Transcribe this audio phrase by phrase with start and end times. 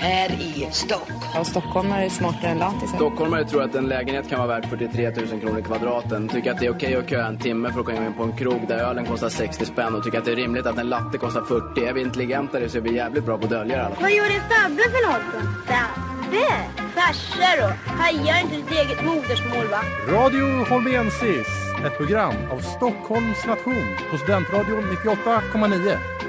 [0.00, 1.20] här i Stockholm.
[1.34, 2.96] Ja, stockholmare är smartare än lantisar.
[2.96, 6.28] Stockholmare tror att en lägenhet kan vara värd 43 000 kronor kvadraten.
[6.28, 8.36] Tycker att det är okej att köa en timme för att komma in på en
[8.36, 11.18] krog där ölen kostar 60 spänn och tycker att det är rimligt att en latte
[11.18, 11.84] kostar 40.
[11.84, 13.84] Är vi intelligentare så är vi jävligt bra på att dölja det.
[13.84, 13.96] alla.
[14.00, 15.38] Vad gjorde Fabbe för något då?
[15.72, 16.46] Fabbe?
[16.94, 17.92] Farsa då?
[17.92, 19.80] Hajar inte ditt eget modersmål va?
[20.08, 21.48] Radio Holmensis,
[21.86, 26.19] ett program av Stockholms nation på Studentradion 98,9.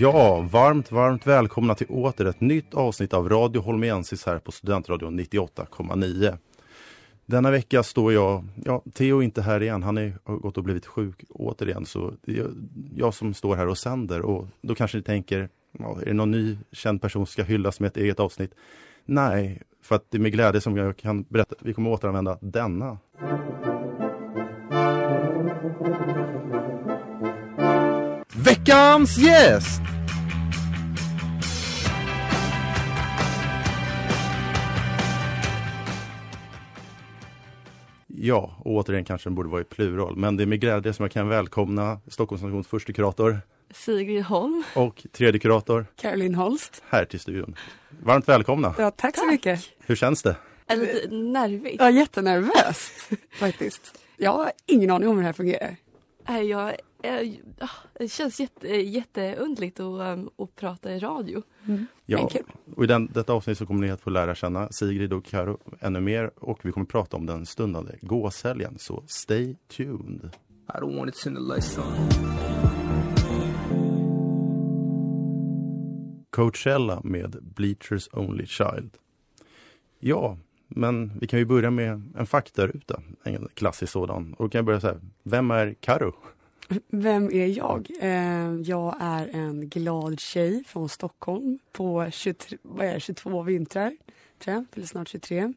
[0.00, 5.20] Ja, varmt, varmt välkomna till åter ett nytt avsnitt av Radio Holmensis här på Studentradion
[5.20, 6.38] 98,9.
[7.26, 10.64] Denna vecka står jag, ja, Theo är inte här igen, han är, har gått och
[10.64, 12.46] blivit sjuk återigen, så det är
[12.96, 16.30] jag som står här och sänder och då kanske ni tänker, ja, är det någon
[16.30, 18.54] ny känd person som ska hyllas med ett eget avsnitt?
[19.04, 22.98] Nej, för att det är med glädje som jag kan berätta, vi kommer återanvända denna.
[28.44, 29.80] Veckans gäst!
[38.06, 41.02] Ja, och återigen kanske den borde vara i plural, men det är med glädje som
[41.02, 43.40] jag kan välkomna Stockholms nations första kurator
[43.74, 44.62] Sigrid Holm.
[44.76, 46.82] och tredje kurator Caroline Holst.
[46.88, 47.56] här till studion.
[48.02, 48.74] Varmt välkomna!
[48.78, 49.60] Ja, tack, så mycket.
[49.78, 50.36] Hur känns det?
[50.66, 51.76] Är lite nervigt.
[51.78, 53.98] Ja, jättenervöst faktiskt.
[54.16, 55.76] Jag har ingen aning om hur det här fungerar.
[56.28, 56.72] Nej, Jag,
[57.98, 61.42] det känns jätte, jätteundligt att, um, att prata i radio.
[62.06, 62.42] Ja, Men kul.
[62.76, 65.58] och i den, detta avsnitt så kommer ni att få lära känna Sigrid och Karo
[65.80, 70.30] ännu mer och vi kommer prata om den stundande gåshelgen, så stay tuned!
[70.68, 71.84] I don't want it to the lights on.
[76.30, 78.90] Coachella med Bleachers Only Child.
[80.00, 80.38] Ja,
[80.68, 84.34] men vi kan ju börja med en faktaruta, en klassisk sådan.
[84.34, 86.14] Och då kan jag börja så här, vem är Karo?
[86.88, 87.90] Vem är jag?
[88.00, 93.96] Eh, jag är en glad tjej från Stockholm på 23, vad är det, 22 vintrar,
[94.38, 95.52] tror jag, eller snart 23.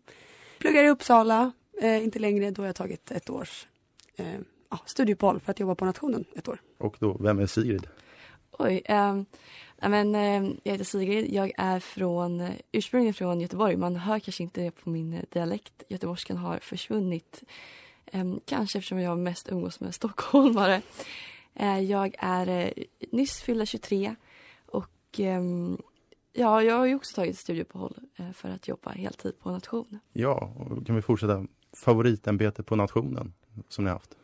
[0.60, 1.52] Pluggar i Uppsala,
[1.82, 3.68] eh, inte längre, då har jag tagit ett års
[4.16, 4.26] eh,
[4.70, 6.62] ja, studieuppehåll för att jobba på nationen ett år.
[6.78, 7.88] Och då, vem är Sigrid?
[8.60, 9.26] Oj, um,
[9.82, 11.34] men, ehm, jag heter Sigrid.
[11.34, 13.76] Jag är från, eh, ursprungligen från Göteborg.
[13.76, 15.84] Man hör kanske inte det på min eh, dialekt.
[15.90, 17.44] Göteborgskan har försvunnit.
[18.12, 20.82] Ehm, kanske eftersom jag mest umgås med stockholmare.
[21.56, 22.72] Eh, jag är eh,
[23.12, 24.16] nyss fyllda 23
[24.66, 25.78] och ehm,
[26.34, 30.00] ja, jag har ju också tagit studieuppehåll eh, för att jobba heltid på nation.
[30.14, 31.46] Ja, och kan vi fortsätta.
[31.74, 33.34] Favoritämbete på nationen
[33.70, 34.16] som ni har haft?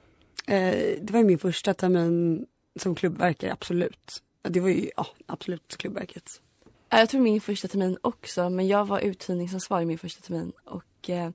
[0.45, 2.45] Det var ju min första termin
[2.75, 4.23] som klubbverkare, absolut.
[4.41, 6.41] Det var ju ja, absolut klubbverket.
[6.89, 10.51] Ja, Jag tror min första termin också, men jag var uthyrningsansvarig min första termin.
[10.65, 11.29] Och eh,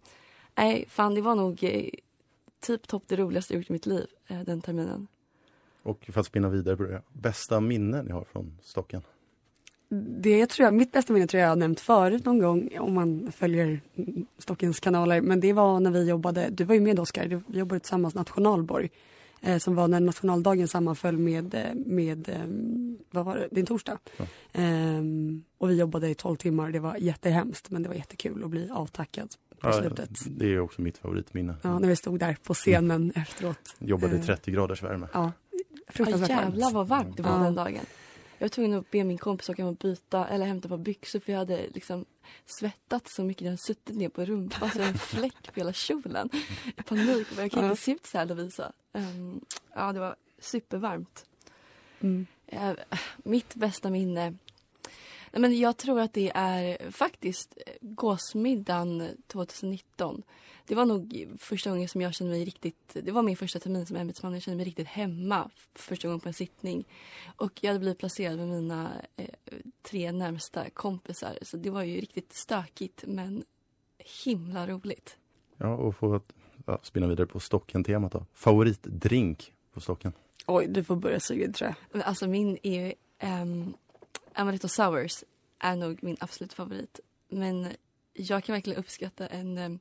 [0.54, 1.64] nej, fan det var nog
[2.60, 5.06] typ topp det roligaste jag gjort i mitt liv eh, den terminen.
[5.82, 9.02] Och för att spinna vidare på det, bästa minnen ni har från Stocken?
[10.20, 12.94] Det tror jag, mitt bästa minne tror jag jag har nämnt förut någon gång om
[12.94, 13.80] man följer
[14.38, 15.20] Stockens kanaler.
[15.20, 18.90] Men det var när vi jobbade, du var ju med Oskar, vi jobbade tillsammans Nationalborg.
[19.40, 22.44] Eh, som var när nationaldagen sammanföll med, eh, med eh,
[23.10, 23.98] vad var det, din torsdag.
[24.16, 24.24] Ja.
[24.52, 28.50] Ehm, och vi jobbade i 12 timmar, det var jättehemskt men det var jättekul att
[28.50, 30.10] bli avtackad på Ja, slutet.
[30.26, 31.54] det är också mitt favoritminne.
[31.62, 33.76] Ja, när vi stod där på scenen efteråt.
[33.78, 35.08] Jobbade i Eh, 30 graders värme.
[35.12, 36.74] Ja, Ja, fruktansvärt jävlar varmt.
[36.74, 37.44] vad varmt det var Ja.
[37.44, 37.80] den dagen.
[38.38, 41.32] Jag var tvungen att be min kompis åka och byta eller hämta par byxor för
[41.32, 42.04] jag hade liksom
[42.46, 43.40] svettats så mycket.
[43.42, 46.28] Jag hade suttit ner på rumpan så jag hade en fläck på hela kjolen.
[46.76, 47.26] I panik.
[47.36, 47.70] Jag kan Ja.
[47.70, 48.72] inte se ut så här Lovisa.
[48.92, 49.40] Um,
[49.74, 51.26] ja, det var supervarmt.
[52.00, 52.26] Mm.
[52.46, 52.72] Eh,
[53.16, 54.34] mitt bästa minne?
[55.38, 60.22] Men jag tror att det är faktiskt eh, gåsmiddagen 2019.
[60.66, 62.96] Det var nog första gången som jag kände mig riktigt...
[63.02, 64.32] Det var min första termin som ämbetsman.
[64.32, 66.88] Jag kände mig riktigt hemma första gången på en sittning.
[67.36, 69.28] Och jag hade blivit placerad med mina eh,
[69.82, 71.38] tre närmsta kompisar.
[71.42, 73.44] Så det var ju riktigt stökigt men
[74.24, 75.16] himla roligt.
[75.56, 76.32] Ja, och få att
[76.66, 78.26] ja, spinna vidare på Stocken-temat då.
[78.34, 80.12] Favoritdrink på Stocken?
[80.46, 81.76] Oj, du får börja Sigrid tror jag.
[81.92, 82.94] Men Alltså min är...
[83.42, 83.74] Um,
[84.38, 85.24] Amaretto Sours
[85.58, 87.00] är nog min absolut favorit.
[87.28, 87.66] Men
[88.14, 89.78] jag kan verkligen uppskatta en, em,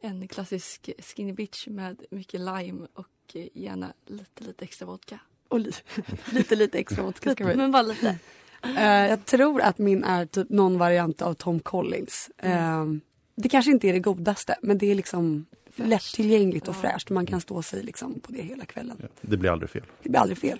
[0.00, 5.18] en klassisk skinny bitch med mycket lime och eh, gärna lite, lite extra vodka.
[5.48, 5.72] Och li-
[6.32, 7.54] lite, lite extra vodka ska vi.
[7.56, 8.18] Men bara lite.
[8.62, 12.30] Eh, jag tror att min är typ någon variant av Tom Collins.
[12.38, 12.84] Eh,
[13.34, 15.88] det kanske inte är det godaste, men det är liksom Fräscht.
[15.88, 16.80] lättillgängligt och Ja.
[16.80, 17.10] fräscht.
[17.10, 18.96] Man kan stå sig liksom på det hela kvällen.
[19.00, 19.82] Ja, Det blir aldrig fel.
[20.02, 20.58] Det blir aldrig fel.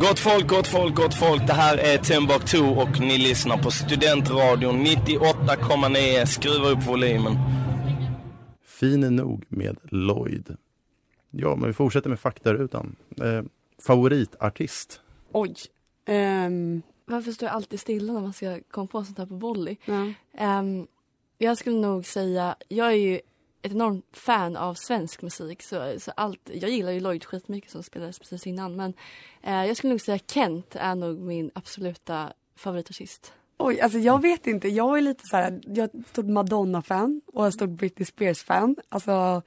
[0.00, 1.46] Gott folk, gott folk, gott folk.
[1.46, 6.24] Det här är Timbuktu och ni lyssnar på Studentradion 98,9.
[6.26, 7.34] Skruva upp volymen.
[8.64, 10.56] Fin nog med Lloyd.
[11.30, 12.96] Ja, men vi fortsätter med faktarutan.
[13.22, 13.42] Eh,
[13.86, 15.00] favoritartist?
[15.32, 15.54] Oj.
[16.06, 19.76] Ehm, Varför står jag alltid stilla när man ska komma på sånt här på volley?
[19.84, 20.12] ja.
[20.38, 20.86] Ehm,
[21.38, 23.20] jag skulle nog säga, jag är ju
[23.62, 25.62] ett enormt fan av svensk musik.
[25.62, 28.76] Så, så allt, jag gillar ju Lloyd skitmycket som spelades precis innan.
[28.76, 28.94] Men
[29.42, 33.32] eh, jag skulle nog säga Kent är nog min absoluta favoritartist.
[33.56, 34.68] Oj, alltså jag vet inte.
[34.68, 38.76] Jag är lite så här, jag är ett stort Madonna-fan och ett stort Britney Spears-fan.
[38.88, 39.42] Alltså,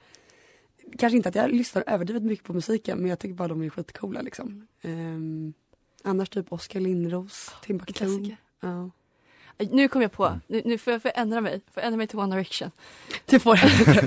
[0.98, 3.70] kanske inte att jag lyssnar överdrivet mycket på musiken men jag tycker bara de är
[3.70, 4.66] skitcoola liksom.
[4.82, 5.54] Ehm,
[6.02, 8.36] annars typ Oskar Lindros, Timbuktu.
[8.60, 8.90] Ja.
[9.58, 11.52] Eh, Nu kom jag på, nu, nu får jag, får jag ändra mig.
[11.72, 12.70] Får jag ändra mig till One Direction.
[13.26, 13.58] Det får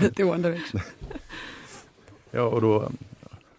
[0.01, 0.81] lite One Direction.
[2.31, 2.91] Ja, och då,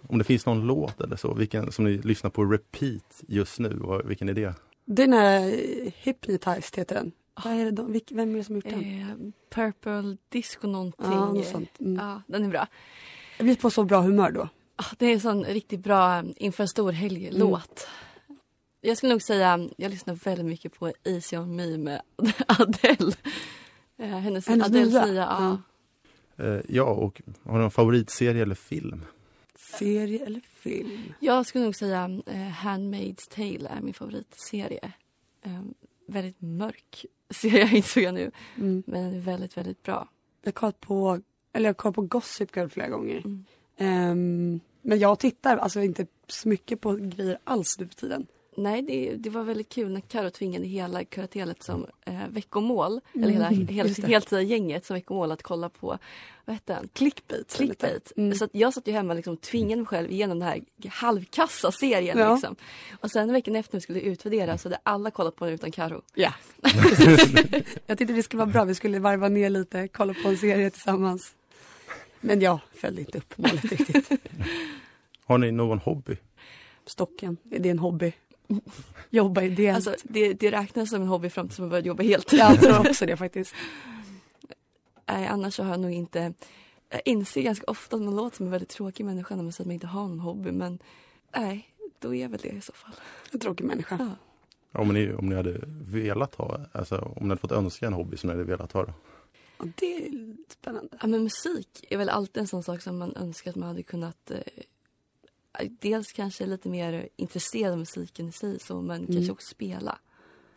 [0.09, 3.69] om det finns någon låt eller så, vilken som ni lyssnar på repeat just nu,
[3.81, 4.55] vad- vilken är det?
[4.85, 7.13] Den här eh, Hypnotized heter den.
[7.45, 7.83] Vad är det då?
[8.11, 9.01] Vem är det som har gjort den?
[9.01, 9.07] Eh,
[9.55, 11.07] Purple Disco någonting.
[11.11, 11.81] Ja, något sånt.
[11.81, 11.95] Mm.
[12.07, 12.67] Ja, den är bra.
[13.37, 14.49] Jag blir på så bra humör då.
[14.77, 17.89] Ah, Det är en sån riktigt bra um, inför en stor helg-låt.
[18.81, 22.03] Jag skulle nog säga, jag lyssnar väldigt mycket på Easy on me med
[22.47, 23.13] Adele.
[23.97, 25.05] Eh, Hennes, Hennes Adeles nya?
[25.07, 25.15] nya.
[25.23, 25.59] ja.
[26.45, 29.05] Eh, ja, och har du någon favoritserie eller film?
[29.79, 31.13] Serie eller film?
[31.21, 34.93] Jag skulle nog säga eh, Handmaid's Tale är min favoritserie.
[35.43, 35.63] Eh,
[36.07, 38.31] väldigt mörk serie insåg jag nu.
[38.57, 38.83] Mm.
[38.87, 40.09] Men den är väldigt, väldigt bra.
[40.43, 41.21] Jag har kollat på,
[41.53, 43.19] eller jag har kollat på Gossip Girl flera gånger.
[43.19, 43.45] Mm.
[43.77, 48.27] Ehm, men jag tittar alltså inte så mycket på grejer alls nu för tiden.
[48.59, 53.29] Nej, det, det var väldigt kul när Karo tvingade hela kuratelet som eh, veckomål, eller
[53.29, 55.99] hela, hela Mm, heltida gänget som veckomål att kolla på,
[56.45, 56.89] vad hette den?
[56.93, 57.55] Clickbait.
[57.57, 58.13] Clickbait.
[58.17, 58.35] Mm.
[58.35, 61.73] Så att jag satt ju hemma och liksom tvingade mig själv igenom den här halvkassa
[61.73, 62.19] serien.
[62.19, 62.33] Ja.
[62.33, 62.57] Liksom.
[63.01, 66.03] Och sen veckan efter vi skulle utvärdera så hade alla kollat på den utan Karo.
[66.15, 66.33] Ja.
[67.87, 70.71] jag tyckte det skulle vara bra, vi skulle varva ner lite, kolla på en serie
[70.71, 71.35] tillsammans.
[72.21, 74.11] Men jag följde inte upp målet riktigt.
[75.25, 76.17] Har ni någon hobby?
[76.87, 78.13] Stocken, det är en hobby.
[79.11, 79.89] Jobba ideellt.
[79.89, 82.39] Alltså, det, det räknas som en hobby fram tills man började jobba heltid.
[82.39, 83.55] jag tror också det faktiskt.
[85.09, 86.33] Nej, annars så har jag nog inte...
[86.91, 89.65] Jag inser ganska ofta att man låter som en väldigt tråkig människa när man säger
[89.65, 90.53] att man inte har någon hobby.
[90.53, 90.79] Men
[91.37, 91.69] nej,
[91.99, 92.93] då är jag väl det i så fall.
[93.33, 93.97] En tråkig människa.
[94.73, 94.81] Ja.
[94.81, 98.17] Om ni, om ni hade velat ha, alltså om ni hade fått önska en hobby
[98.17, 98.93] som ni hade velat ha då?
[99.59, 100.97] Ja, det är spännande.
[101.01, 103.83] Ja, men musik är väl alltid en sån sak som man önskar att man hade
[103.83, 104.39] kunnat eh,
[105.81, 109.99] dels kanske lite mer intresserad av musiken i sig så, men kanske också spela.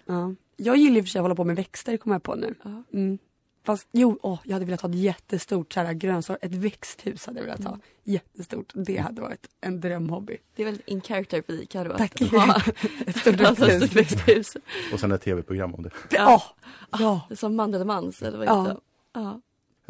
[0.06, 0.34] Ja.
[0.56, 2.56] Jag gillar i och för sig att hålla på med växter, kommer jag på nu.
[2.64, 2.84] Ja.
[2.94, 3.18] Mm.
[3.64, 7.40] Fast jo, åh, jag hade velat ha ett jättestort så här, grönsak, ett växthus hade
[7.40, 7.80] jag velat ha.
[8.04, 8.72] Jättestort.
[8.76, 10.38] Det hade varit en drömhobby.
[10.56, 12.22] Det är väldigt in character för dig Carro Tack.
[12.22, 12.56] att ha
[13.08, 13.96] Ett stort växthus.
[13.96, 14.58] växthus.
[14.94, 15.90] Och sen ett tv-program om det.
[16.10, 16.44] Ja.
[16.92, 17.22] ja.
[17.30, 18.62] Det är Som Mandelmans eller vad Ja.
[18.62, 18.82] heter det?
[19.14, 19.42] Ja.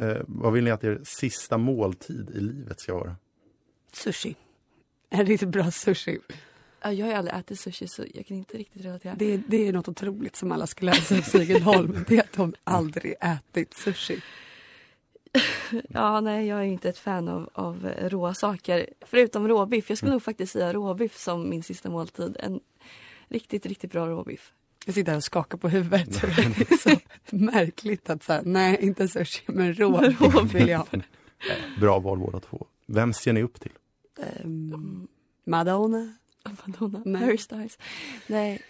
[0.06, 3.16] Eh, vad vill ni att er sista måltid i livet ska vara?
[3.94, 4.36] Sushi.
[5.14, 6.20] En riktigt bra sushi.
[6.82, 9.16] Ja, Jag har aldrig ätit sushi så jag kan inte riktigt relatera.
[9.16, 12.04] Det, det är något otroligt som alla ska lära sig i Sigelholm.
[12.08, 14.22] Det är att de aldrig ätit sushi.
[15.90, 18.90] Ja, nej, jag är inte ett fan av, av råa saker.
[19.02, 19.90] Förutom råbiff.
[19.90, 22.38] Jag skulle nog faktiskt säga råbiff som min sista måltid.
[22.40, 22.60] En
[23.28, 24.54] riktigt, riktigt bra råbiff.
[24.86, 26.22] Jag sitter här och skakar på huvudet.
[26.22, 27.00] Det är så
[27.36, 30.86] märkligt att säga nej, inte sushi, men råbiff vill jag ha.
[31.80, 32.66] Bra val båda två.
[32.86, 33.72] Vem ser ni upp till?
[34.20, 35.08] Ehm,
[35.44, 36.14] Madonna.
[36.44, 37.22] Madonna, Nej.
[37.22, 37.78] Harry Styles.
[38.28, 38.62] Nej.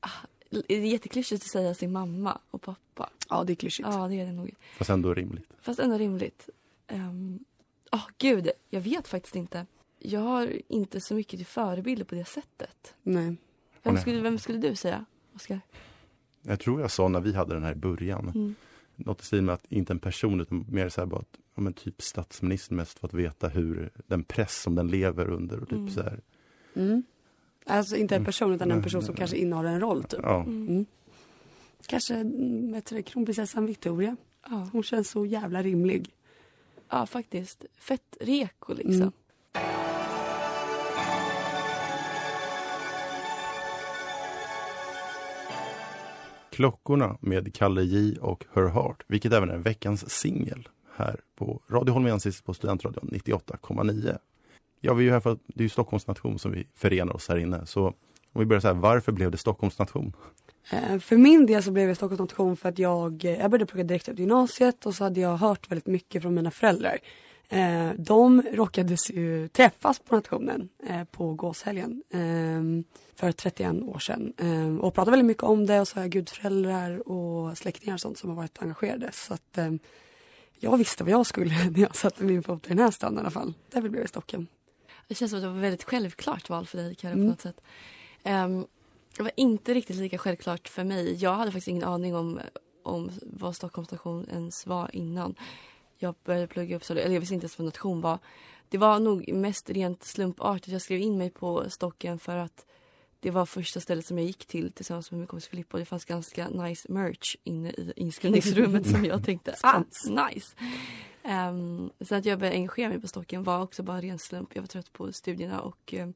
[0.00, 0.10] Ah,
[0.50, 3.10] Det är jätteklyschigt att säga sin mamma och pappa.
[3.28, 3.88] Ja, det är klyschigt.
[3.92, 4.54] Ja, det är det nog.
[4.76, 5.50] Fast ändå rimligt.
[5.60, 6.48] Fast ändå rimligt.
[6.88, 7.44] Um,
[7.92, 9.66] oh, gud, jag vet faktiskt inte.
[9.98, 12.94] Jag har inte så mycket till förebilder på det sättet.
[13.02, 13.36] Nej.
[13.82, 14.00] Vem nej.
[14.00, 15.60] skulle, vem skulle du säga, Oskar?
[16.42, 18.28] Jag tror jag sa när vi hade den här i början.
[18.28, 18.54] Mm.
[18.96, 21.62] Något i stil med att inte en person utan mer så här bara att, ja,
[21.62, 25.68] men typ statsministern mest för att veta hur den press som den lever under och
[25.68, 25.90] typ Mm.
[25.90, 26.20] så här.
[26.74, 27.02] Mm.
[27.66, 28.26] Alltså inte en Mm.
[28.26, 29.16] person utan en person som Mm.
[29.18, 30.20] kanske innehar en roll typ.
[30.22, 30.86] Ja, Mm.
[31.86, 34.16] Kanske mm, vet du, kronprinsessan Victoria.
[34.50, 34.68] Ja.
[34.72, 36.10] Hon känns så jävla rimlig.
[36.90, 37.64] ja, faktiskt.
[37.78, 38.92] Fett reko liksom.
[39.02, 39.12] Mm.
[46.50, 51.92] Klockorna med Kalle J och Her Heart, vilket även är veckans singel här på Radio
[51.92, 54.18] Holmensis på Studentradion 98,9.
[54.80, 57.16] Ja, vi är ju här för att det är ju Stockholms nation som vi förenar
[57.16, 57.66] oss här inne.
[57.66, 57.86] Så
[58.32, 60.12] om vi börjar så här, varför blev det Stockholms nation?
[60.72, 63.66] Eh, för min del så blev jag Stockholms nation för att jag, eh, jag började
[63.66, 66.98] plugga direkt efter gymnasiet och så hade jag hört väldigt mycket från mina föräldrar.
[67.48, 70.68] Eh, de råkades ju träffas på nationen
[71.10, 72.84] på Gåshelgen ehm,
[73.14, 76.10] för 31 år sedan ehm, och pratade väldigt mycket om det och så har jag
[76.10, 79.10] gudföräldrar och släktingar och sånt som har varit engagerade.
[79.12, 79.78] Så att ehm,
[80.58, 83.20] jag visste vad jag skulle när jag satte min fot i den här stan i
[83.20, 83.54] alla fall.
[83.70, 84.46] Därför blev jag Stockholm.
[85.08, 87.28] Det känns som att det var ett väldigt självklart val för dig, Karo, på Mm.
[87.28, 87.60] något sätt.
[88.22, 88.66] Ehm,
[89.16, 91.14] det var inte riktigt lika självklart för mig.
[91.14, 92.40] Jag hade faktiskt ingen aning om,
[92.82, 95.34] om vad Stockholms station ens var innan.
[95.98, 98.18] Jag började plugga Uppsala, eller jag visste inte ens vad nation var.
[98.68, 100.68] Det var nog mest rent slumpartat.
[100.68, 102.66] Jag skrev in mig på Stocken för att
[103.24, 105.84] det var första stället som jag gick till tillsammans med min kompis Filippa och det
[105.84, 110.56] fanns ganska nice merch inne i inskrivningsrummet som jag tänkte, ah, nice.
[111.22, 114.48] Um, sen att jag började engagera mig på Stocken var också bara en ren slump.
[114.54, 116.08] Jag var trött på studierna och eh,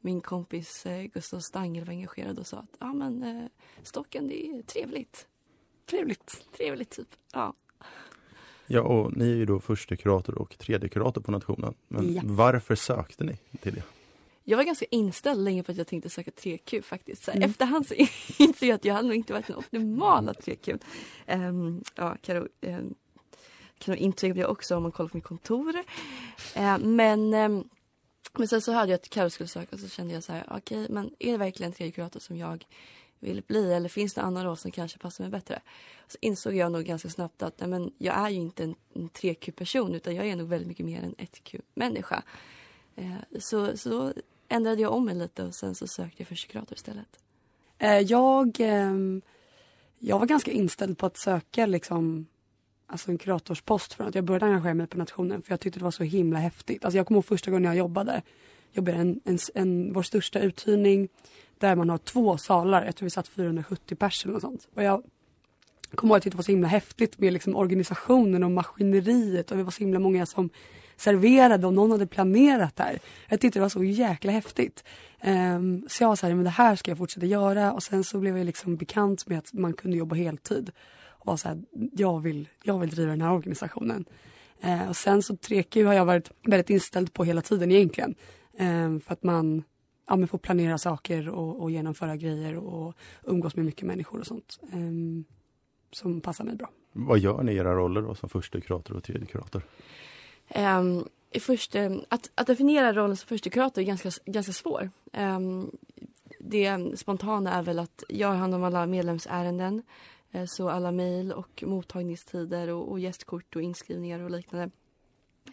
[0.00, 3.46] min kompis eh, Gustav Stangel var engagerad och sa att ah, men, eh,
[3.82, 5.26] Stocken det är trevligt.
[5.90, 6.44] Trevligt.
[6.56, 7.08] Trevligt typ.
[7.32, 7.54] Ja.
[8.66, 11.74] Ja, och ni är ju då första kurator och tredje kurator på nationen.
[11.88, 12.22] Men Ja.
[12.24, 13.82] varför sökte ni till det?
[14.44, 17.24] Jag var ganska inställd länge på att jag tänkte söka 3Q faktiskt.
[17.24, 17.50] Så här, Mm.
[17.50, 17.94] Efterhand så
[18.38, 20.78] insåg jag att jag hade nog inte varit den optimala 3Q.
[21.26, 22.94] Um, ja, Karo, um,
[23.78, 25.74] kan nog intyga det också om man kollar på mitt kontor.
[26.54, 27.64] Eh, men, ehm,
[28.32, 30.46] men sen så hörde jag att Karo skulle söka och så kände jag så här,
[30.50, 32.66] okej men är det verkligen tredje kurator som jag
[33.20, 35.60] vill bli eller finns det andra roll som kanske passar mig bättre?
[36.08, 39.08] Så insåg jag nog ganska snabbt att nej, men jag är ju inte en, en
[39.10, 42.22] 3Q-person utan jag är nog väldigt mycket mer en 1Q-människa.
[42.96, 44.12] Eh, så, så då
[44.48, 47.18] ändrade jag om mig lite och sen så sökte jag för kurator istället.
[47.78, 49.22] Eh, jag, ehm,
[49.98, 52.26] jag var ganska inställd på att söka liksom,
[52.86, 55.84] alltså en kuratorspost från att jag började engagera mig på nationen för jag tyckte det
[55.84, 56.84] var så himla häftigt.
[56.84, 58.22] Alltså jag kommer ihåg första gången jag jobbade.
[58.72, 61.08] Jobbade en, en, en, vår största uthyrning
[61.58, 62.84] där man har två salar.
[62.84, 64.68] Jag tror vi satt 470 personer eller sånt.
[64.74, 65.02] Och jag
[65.94, 69.50] kommer ihåg att jag tyckte det var så himla häftigt med liksom organisationen och maskineriet
[69.50, 70.50] och vi var så himla många som
[71.02, 72.98] serverade och någon hade planerat det här.
[73.28, 74.84] Jag tyckte det var så jäkla häftigt.
[75.24, 78.04] Um, så jag var så här, men det här ska jag fortsätta göra och sen
[78.04, 80.70] så blev jag liksom bekant med att man kunde jobba heltid.
[81.08, 84.04] Och var så här, jag vill, jag vill driva den här organisationen.
[84.64, 88.14] Uh, och sen så 3Q har jag varit väldigt inställd på hela tiden egentligen.
[88.58, 89.62] Um, för att man
[90.08, 92.94] ja, men får planera saker och, och genomföra grejer och
[93.24, 94.58] umgås med mycket människor och sånt.
[94.72, 95.24] Um,
[95.90, 96.70] som passar mig bra.
[96.92, 99.62] Vad gör ni i era roller då som första kurator och tredje kurator?
[100.56, 104.90] Um, i första, att, att definiera rollen som första kurator är ganska, ganska svår.
[105.12, 105.76] Um,
[106.40, 109.82] det spontana är väl att jag har hand om alla medlemsärenden.
[110.32, 114.70] Eh, så alla mejl och mottagningstider och, och gästkort och inskrivningar och liknande.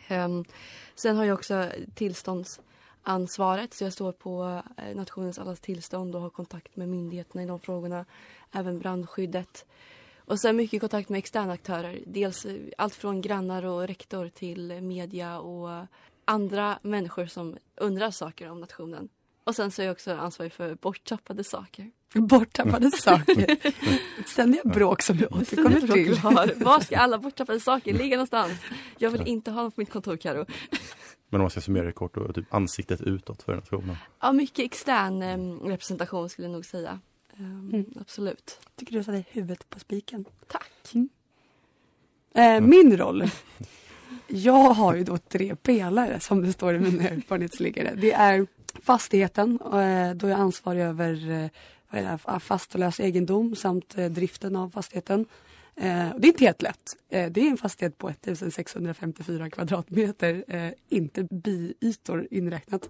[0.10, 0.46] Um,
[0.96, 6.30] sen har jag också tillståndsansvaret så jag står på eh, nationens alla tillstånd och har
[6.30, 8.06] kontakt med myndigheterna i de frågorna.
[8.52, 9.66] Även brandskyddet.
[10.30, 12.00] Och sen mycket kontakt med externa aktörer.
[12.06, 15.86] Dels eh, allt från grannar och rektor till eh, media och
[16.26, 19.10] andra människor som undrar saker om nationen.
[19.44, 21.92] Och sen så är jag också ansvarig för borttappade saker.
[22.14, 23.58] Borttappade saker.
[24.26, 26.18] Ständiga bråk som du återkommer till.
[26.18, 26.64] har.
[26.64, 28.60] Var ska alla borttappade saker ligga någonstans?
[28.98, 30.46] Jag vill inte ha dem på mitt kontor, Karo.
[31.30, 33.96] Men om man ska summera det kort, då, typ ansiktet utåt för nationen.
[34.22, 37.00] Ja, mycket extern em, representation skulle jag nog säga.
[37.40, 38.60] Em, Absolut.
[38.76, 40.26] Tycker du satte huvudet på spiken.
[40.48, 40.94] Tack.
[42.34, 43.24] Eh, min roll.
[44.28, 47.96] Jag har ju då tre pelare som det står i mina erfarenhetsliggare.
[47.96, 48.48] Det är
[48.84, 51.50] fastigheten, eh, då är jag ansvarig över
[52.40, 55.26] fast och lös egendom samt eh, driften av fastigheten.
[55.76, 56.96] Eh, det är inte helt lätt.
[57.10, 60.44] Det är en fastighet på 1654 kvadratmeter,
[60.90, 62.90] inte biytor inräknat.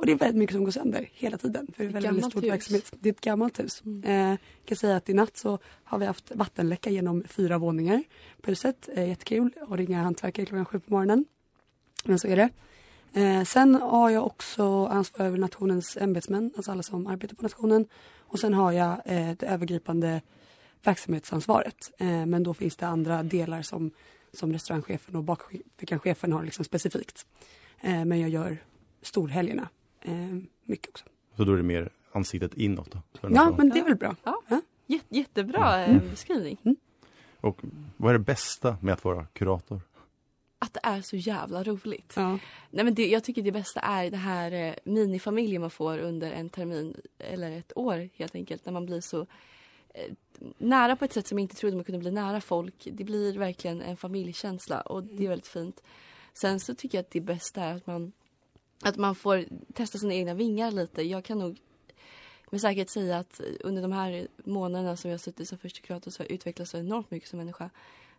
[0.00, 1.66] Och det är väldigt mycket som går sönder hela tiden.
[1.76, 2.50] För det är väldigt, väldigt gammalt stor hus.
[2.50, 2.92] verksamhet.
[3.00, 3.82] Det är ett gammalt hus.
[4.04, 8.02] Eh, jag kan säga att i natt så har vi haft vattenläcka genom fyra våningar
[8.40, 8.88] på huset.
[8.94, 11.24] Eh, jättekul att ringa hantverkare klockan sju på morgonen.
[12.04, 12.50] Men så är det.
[13.20, 17.86] Eh, sen har jag också ansvar över nationens ämbetsmän, alltså alla som arbetar på nationen.
[18.18, 20.22] Och sen har jag eh, det övergripande
[20.82, 21.92] verksamhetsansvaret.
[21.98, 23.90] Eh, men då finns det andra delar som,
[24.32, 27.26] som restaurangchefen och bakfickanchefen har liksom specifikt.
[27.80, 28.58] Eh, men jag gör
[29.02, 29.68] storhelgerna
[30.00, 31.04] eh, mycket också.
[31.36, 32.98] Så då är det mer ansiktet inåt då?
[33.30, 34.16] Ja, men det är väl bra.
[34.24, 34.42] Ja.
[34.86, 35.96] Jät- jättebra Mm.
[36.04, 36.56] eh, beskrivning.
[37.40, 37.60] Och
[37.96, 39.80] vad är det bästa med att vara kurator?
[40.58, 42.12] Att det är så jävla roligt.
[42.16, 42.38] Ja.
[42.70, 46.32] Nej, men det, jag tycker det bästa är det här eh, minifamiljen man får under
[46.32, 48.64] en termin eller ett år helt enkelt.
[48.66, 49.20] När man blir så
[49.94, 50.12] eh,
[50.58, 52.88] nära på ett sätt som jag inte trodde man kunde bli nära folk.
[52.92, 55.82] Det blir verkligen en familjekänsla och det är väldigt fint.
[56.34, 58.12] Sen så tycker jag att det bästa är att man,
[58.82, 61.02] att man får testa sina egna vingar lite.
[61.02, 61.60] Jag kan nog
[62.50, 66.10] med säkerhet säga att under de här månaderna som jag har suttit som första kurator
[66.10, 67.70] så har jag utvecklats så enormt mycket som människa.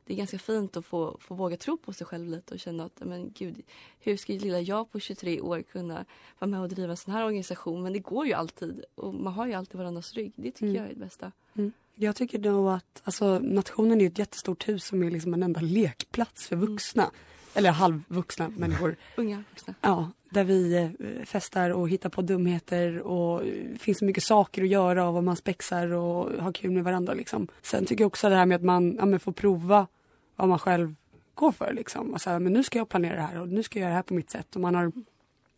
[0.05, 2.83] Det är ganska fint att få, få våga tro på sig själv lite och känna
[2.85, 3.61] att men gud,
[3.99, 6.05] hur ska lilla jag på 23 år kunna
[6.39, 7.83] vara med och driva en sån här organisation?
[7.83, 10.33] Men det går ju alltid och man har ju alltid varandras rygg.
[10.35, 10.75] Det tycker Mm.
[10.75, 11.31] jag är det bästa.
[11.55, 11.71] Mm.
[11.95, 15.61] Jag tycker nog att alltså, nationen är ett jättestort hus som är liksom en enda
[15.61, 17.11] lekplats för vuxna.
[17.53, 18.96] Eller halvvuxna människor.
[19.15, 19.74] Unga vuxna.
[19.81, 24.24] Ja, där vi eh, festar och hittar på dumheter och eh, det finns så mycket
[24.24, 27.48] saker att göra och vad man spexar och har kul med varandra liksom.
[27.62, 29.88] Sen tycker jag också det här med att man ja, får prova
[30.36, 30.96] vad man själv
[31.36, 32.13] går för liksom.
[32.13, 33.89] Och så här, men nu ska jag planera det här och nu ska jag göra
[33.89, 34.91] det här på mitt sätt och man har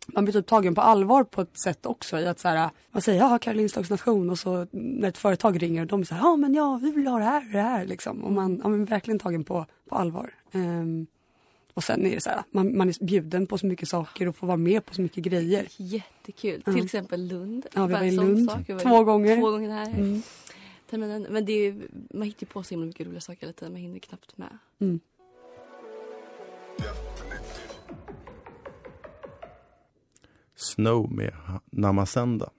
[0.06, 3.02] man blir typ tagen på allvar på ett sätt också i att så här, man
[3.02, 6.54] säger ja Karolins nation och så när ett företag ringer och de här, ja men
[6.54, 8.24] ja vi vill ha det här och det här liksom.
[8.24, 10.34] Och man, ja, men verkligen tagen på, på allvar.
[10.52, 11.06] Ehm,
[11.74, 14.36] och sen är det så här, man, man är bjuden på så mycket saker och
[14.36, 15.66] får vara med på så mycket grejer.
[15.76, 16.62] Jättekul.
[16.66, 16.72] Ja.
[16.72, 17.66] Till exempel Lund.
[17.74, 19.36] Ja, vi var i Lund var två gånger.
[19.36, 19.90] Två gånger här.
[19.90, 20.22] Mm.
[20.90, 21.26] Terminen.
[21.30, 21.76] Men det är,
[22.10, 23.72] man hittar ju på så himla mycket roliga saker hela tiden.
[23.72, 24.58] Man hinner knappt med.
[24.80, 25.00] Mm.
[30.56, 31.32] Snow med
[31.70, 32.50] Namasenda.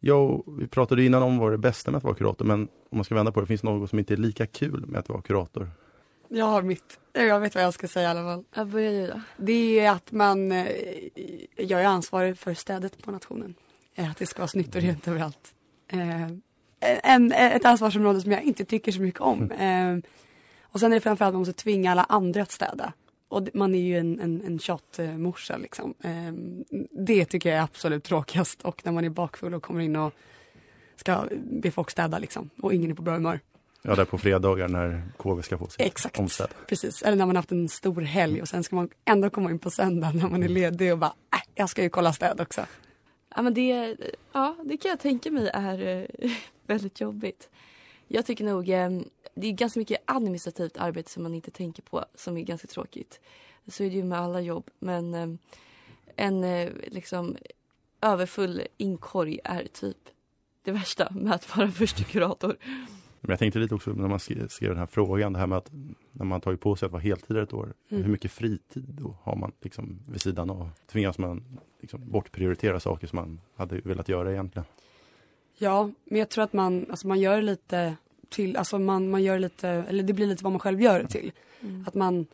[0.00, 3.04] Ja, vi pratade innan om vad det bästa med att vara kurator, men om man
[3.04, 5.70] ska vända på det, finns något som inte är lika kul med att vara kurator?
[6.34, 8.44] Jag har mitt, jag vet vad jag ska säga i alla fall.
[8.54, 9.20] Ja, börja du då.
[9.36, 10.66] Det är att man, eh,
[11.56, 13.54] jag är ansvarig för städet på nationen.
[13.94, 15.54] Eh, Att det ska vara snyggt och rent överallt.
[15.88, 16.28] Eh,
[17.02, 19.50] En, ett ansvarsområde som jag inte tycker så mycket om.
[19.50, 19.96] Eh,
[20.62, 22.92] Och sen är det framförallt att man måste tvinga alla andra att städa.
[23.28, 25.94] Och man är ju en, en, en tjatmorsa liksom.
[26.04, 26.32] Eh,
[26.90, 28.62] Det tycker jag är absolut tråkigast.
[28.62, 30.12] Och när man är bakfull och kommer in och
[30.96, 32.50] ska be folk städa liksom.
[32.62, 33.40] Och ingen är på bra humör.
[33.84, 36.18] Ja, där på fredagar när KV ska få sitt Exakt.
[36.18, 36.48] omstäd.
[36.68, 39.58] Precis, eller när man haft en stor helg och sen ska man ändå komma in
[39.58, 42.66] på söndag när man är ledig och bara, äh, jag ska ju kolla städ också.
[43.36, 43.96] Ja, men det,
[44.32, 46.30] ja, det kan jag tänka mig är eh,
[46.66, 47.50] väldigt jobbigt.
[48.08, 48.90] Jag tycker nog eh,
[49.34, 53.20] det är ganska mycket administrativt arbete som man inte tänker på som är ganska tråkigt.
[53.68, 54.70] Så är det ju med alla jobb.
[54.78, 55.28] Men eh,
[56.16, 57.36] en liksom
[58.00, 59.96] överfull inkorg är typ
[60.62, 62.56] det värsta med att vara första kurator.
[63.24, 65.58] Men jag tänkte lite också när man skrev, skrev den här frågan, det här med
[65.58, 65.70] att
[66.12, 68.02] när man tagit på sig att vara heltidare ett år, Mm.
[68.04, 70.70] hur mycket fritid då har man liksom vid sidan av?
[70.92, 74.66] Tvingas man liksom bortprioritera saker som man hade velat göra egentligen?
[75.58, 77.96] Ja, men jag tror att man, alltså man gör lite
[78.28, 81.08] till, alltså man, man gör lite, eller det blir lite vad man själv gör det
[81.08, 81.32] till.
[81.60, 81.84] Mm.
[81.86, 82.26] Att man,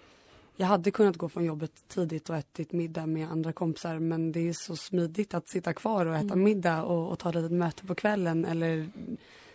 [0.56, 4.48] jag hade kunnat gå från jobbet tidigt och ätit middag med andra kompisar men det
[4.48, 6.42] är så smidigt att sitta kvar och äta Mm.
[6.42, 8.86] middag och, och ta ett litet möte på kvällen eller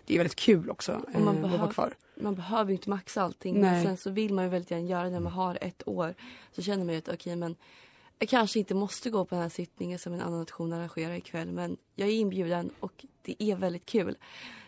[0.05, 1.95] det är väldigt kul också Och man eh, att vara behöver- kvar.
[2.15, 3.53] Man behöver ju inte maxa allting.
[3.53, 3.85] Men Nej.
[3.85, 6.15] sen så vill man ju väldigt gärna göra det när man har ett år.
[6.51, 7.55] Så känner man ju att okej men
[8.19, 11.51] jag kanske inte måste gå på den här sittningen som en annan nation arrangerar ikväll.
[11.51, 14.15] Men jag är inbjuden och det är väldigt kul.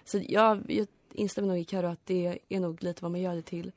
[0.05, 3.35] Så jag, jag instämmer nog i Karo att det är nog lite vad man gör
[3.35, 3.71] det till.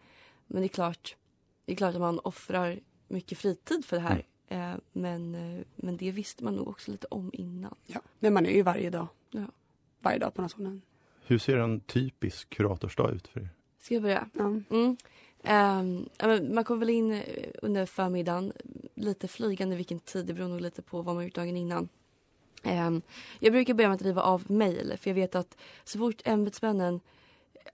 [0.46, 1.16] Men det är klart,
[1.64, 4.26] det är klart att man offrar mycket fritid för det här.
[4.48, 7.74] Eh, men, eh, men det visste man nog också lite om innan.
[7.86, 9.06] Ja, men man är ju varje dag.
[9.30, 9.44] Ja.
[10.00, 10.82] Varje dag på nationen.
[11.28, 13.48] Hur ser en typisk kuratorsdag ut för er?
[13.80, 14.28] Ska jag börja?
[14.32, 14.60] Ja.
[14.70, 14.96] Mm.
[16.18, 17.22] Men man kommer väl in eh,
[17.62, 18.52] under förmiddagen,
[18.94, 21.88] lite flygande vilken tid, det beror nog lite på vad man gjort dagen innan.
[22.62, 23.02] Ehm,
[23.38, 27.00] jag brukar börja med att driva av mejl för jag vet att så fort ämbetsmännen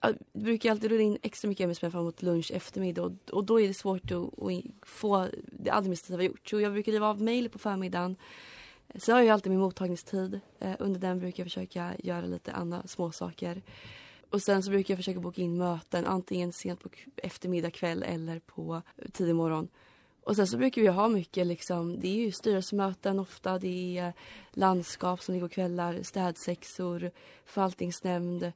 [0.01, 3.61] det brukar alltid rulla in extra mycket ämbetsmän fram mot lunch eftermiddag och, och då
[3.61, 6.49] är det svårt att, att få det administrativa gjort.
[6.49, 8.15] Så jag brukar driva av mejl på förmiddagen.
[8.95, 10.39] Så har jag alltid min mottagningstid.
[10.59, 13.61] Eh, under den brukar jag försöka göra lite andra små saker.
[14.29, 18.39] Och sen så brukar jag försöka boka in möten antingen sent på eftermiddag, kväll eller
[18.39, 18.81] på
[19.13, 19.67] tidig morgon.
[20.23, 24.13] Och sen så brukar vi ha mycket liksom, det är ju styrelsemöten ofta, det är
[24.51, 27.11] landskap som ligger kvällar, städsexor,
[27.45, 28.51] förvaltningsnämnd,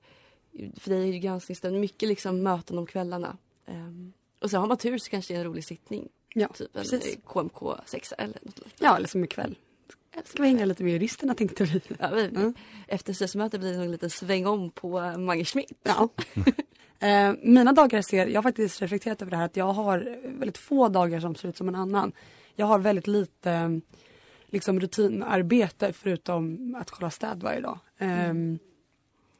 [0.77, 3.37] för dig är det granskningsnämnd, mycket liksom möten om kvällarna.
[3.65, 6.09] Ehm, och sen har man tur så kanske det är en rolig sittning.
[6.33, 7.15] Ja, typ en precis.
[7.15, 8.75] eh, KMK 6 eller något liknande.
[8.79, 9.55] Ja, eller som ikväll.
[10.25, 11.81] Ska vi hänga lite med juristerna tänkte vi.
[11.99, 12.53] Ja, vi,
[12.87, 15.71] Efter styrelsemötet blir det nog en liten sväng om på Mange Schmidt.
[15.83, 16.09] Ja.
[17.07, 20.57] eh, mina dagar ser, jag har faktiskt reflekterat över det här att jag har väldigt
[20.57, 22.11] få dagar som ser ut som en annan.
[22.55, 23.81] Jag har väldigt lite
[24.47, 27.79] liksom rutinarbete förutom att kolla städ varje dag.
[27.97, 28.33] Eh,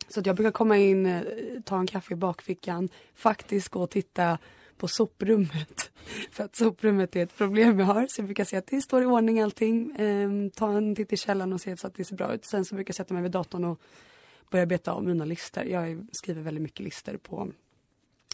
[0.08, 1.21] Så att jag brukar komma in, eh,
[1.65, 4.38] ta en kaffe i bakfickan, faktiskt gå och titta
[4.80, 5.92] på soprummet.
[6.32, 8.08] För att soprummet är ett problem jag har.
[8.10, 9.96] Så jag brukar se att det står i ordning allting.
[10.00, 12.46] Ehm, ta en titt i källaren och se så att det ser bra ut.
[12.46, 13.82] Sen så brukar jag sätta mig vid datorn och
[14.52, 15.63] börja beta av mina listor.
[15.63, 17.52] Jag skriver väldigt mycket listor på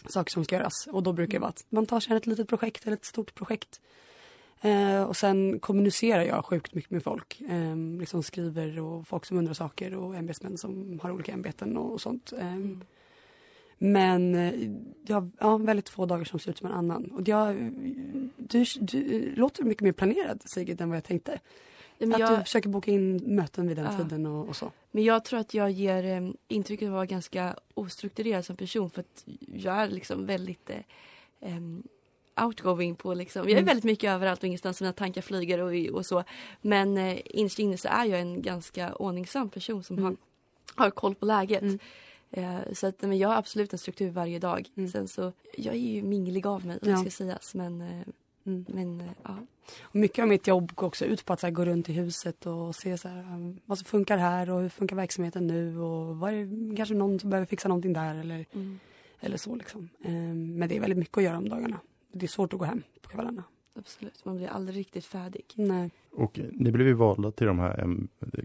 [0.08, 0.86] saker som ska göras.
[0.86, 3.04] Och då brukar det vara att man tar sig an ett litet projekt eller ett
[3.04, 3.80] stort projekt.
[4.60, 7.40] Eh, och sen kommunicerar jag sjukt mycket med folk.
[7.40, 11.92] Eh, liksom skriver och folk som undrar saker och ämbetsmän som har olika ämbeten och,
[11.92, 12.32] och sånt.
[12.32, 12.80] Eh, Mm.
[13.78, 14.54] Men eh,
[15.06, 17.04] jag ja, väldigt få dagar som ser ut som en annan.
[17.10, 17.54] Och jag,
[18.36, 21.40] du, du låter mycket mer planerad Sigrid än vad jag tänkte.
[21.98, 23.98] Ja, att jag- du försöker boka in möten vid den Ja.
[24.04, 24.72] tiden och, och så.
[24.90, 28.90] Men jag tror att jag ger eh, intrycket av att vara ganska ostrukturerad som person
[28.90, 30.76] för att jag är liksom väldigt eh,
[31.56, 31.82] em,
[32.40, 33.64] outgoing på liksom, jag är Mm.
[33.66, 36.24] väldigt mycket överallt och ingenstans, mina tankar flyger och, och så.
[36.62, 40.16] Men eh, innerst inne så är jag en ganska ordningsam person som har,
[40.74, 41.62] har koll på läget.
[41.62, 41.72] Eh,
[42.72, 44.68] så att, men jag har absolut en struktur varje dag.
[44.92, 46.96] Sen så, jag är ju minglig av mig om Ja.
[46.96, 48.06] ska sägas men, eh,
[48.66, 49.36] men eh, ja.
[49.80, 52.46] Och mycket av mitt jobb går också ut på att här, gå runt i huset
[52.46, 56.16] och se så här, um, vad som funkar här och hur funkar verksamheten nu och
[56.16, 58.78] vad är det, kanske någon som behöver fixa någonting där eller, Mm.
[59.20, 59.88] eller så liksom.
[60.04, 61.80] Ehm, men det är väldigt mycket att göra om dagarna.
[62.12, 63.44] Det är svårt att gå hem på kvällarna.
[63.78, 65.44] Absolut, man blir aldrig riktigt färdig.
[65.54, 65.90] Nej.
[66.12, 67.96] Och ni blev ju valda till de här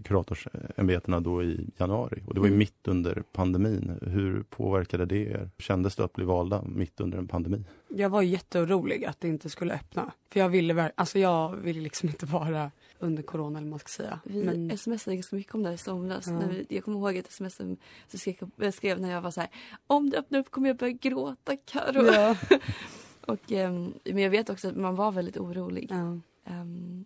[0.04, 2.58] kuratorsämbetena då i januari och det var ju Mm.
[2.58, 3.98] mitt under pandemin.
[4.02, 5.50] Hur påverkade det er?
[5.58, 7.64] Kändes det att bli valda mitt under en pandemi?
[7.88, 10.12] Jag var jätteorolig att det inte skulle öppna.
[10.30, 13.88] För jag ville, alltså jag ville liksom inte vara under corona eller vad man ska
[14.02, 14.20] säga.
[14.24, 16.26] Vi Men, smsade ganska mycket om det här i somras.
[16.26, 16.32] Ja.
[16.32, 17.76] När vi, jag kommer ihåg ett sms som
[18.08, 19.50] skrev, jag skrev när jag var så här.
[19.86, 22.04] Om det öppnar upp kommer jag börja gråta Karo.
[22.06, 22.36] Ja.
[23.24, 25.86] och, ehm, men jag vet också att man var väldigt orolig.
[25.90, 26.18] Ja.
[26.52, 27.04] Ehm,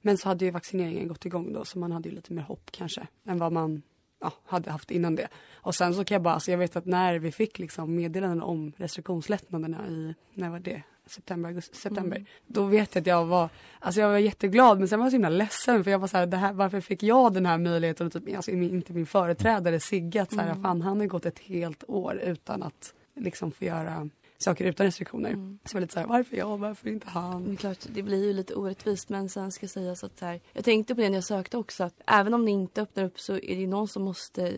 [0.00, 2.70] men så hade ju vaccineringen gått igång då så man hade ju lite mer hopp
[2.70, 3.82] kanske än vad man
[4.20, 5.28] ja, hade haft innan det.
[5.54, 8.42] Och sen så kan jag bara, alltså jag vet att när vi fick liksom meddelanden
[8.42, 10.82] om restriktionslättnaderna i, när var det?
[11.06, 12.16] September, augusti, september.
[12.16, 12.28] Mm.
[12.46, 15.14] Då vet jag att jag var, alltså jag var jätteglad men sen var jag så
[15.14, 18.06] himla ledsen för jag var så här, det här varför fick jag den här möjligheten?
[18.06, 20.62] Och Typ, alltså inte min företrädare Sigge, att så här, Mm.
[20.62, 24.08] fan han har gått ett helt år utan att liksom få göra
[24.42, 25.30] saker utan restriktioner.
[25.30, 25.58] Mm.
[25.64, 27.42] Så jag var lite så här, varför jag, varför inte han?
[27.42, 30.64] Men klart, det blir ju lite orättvist men sen ska sägas att så här, jag
[30.64, 33.34] tänkte på det när jag sökte också att även om det inte öppnar upp så
[33.34, 34.54] är det någon som måste,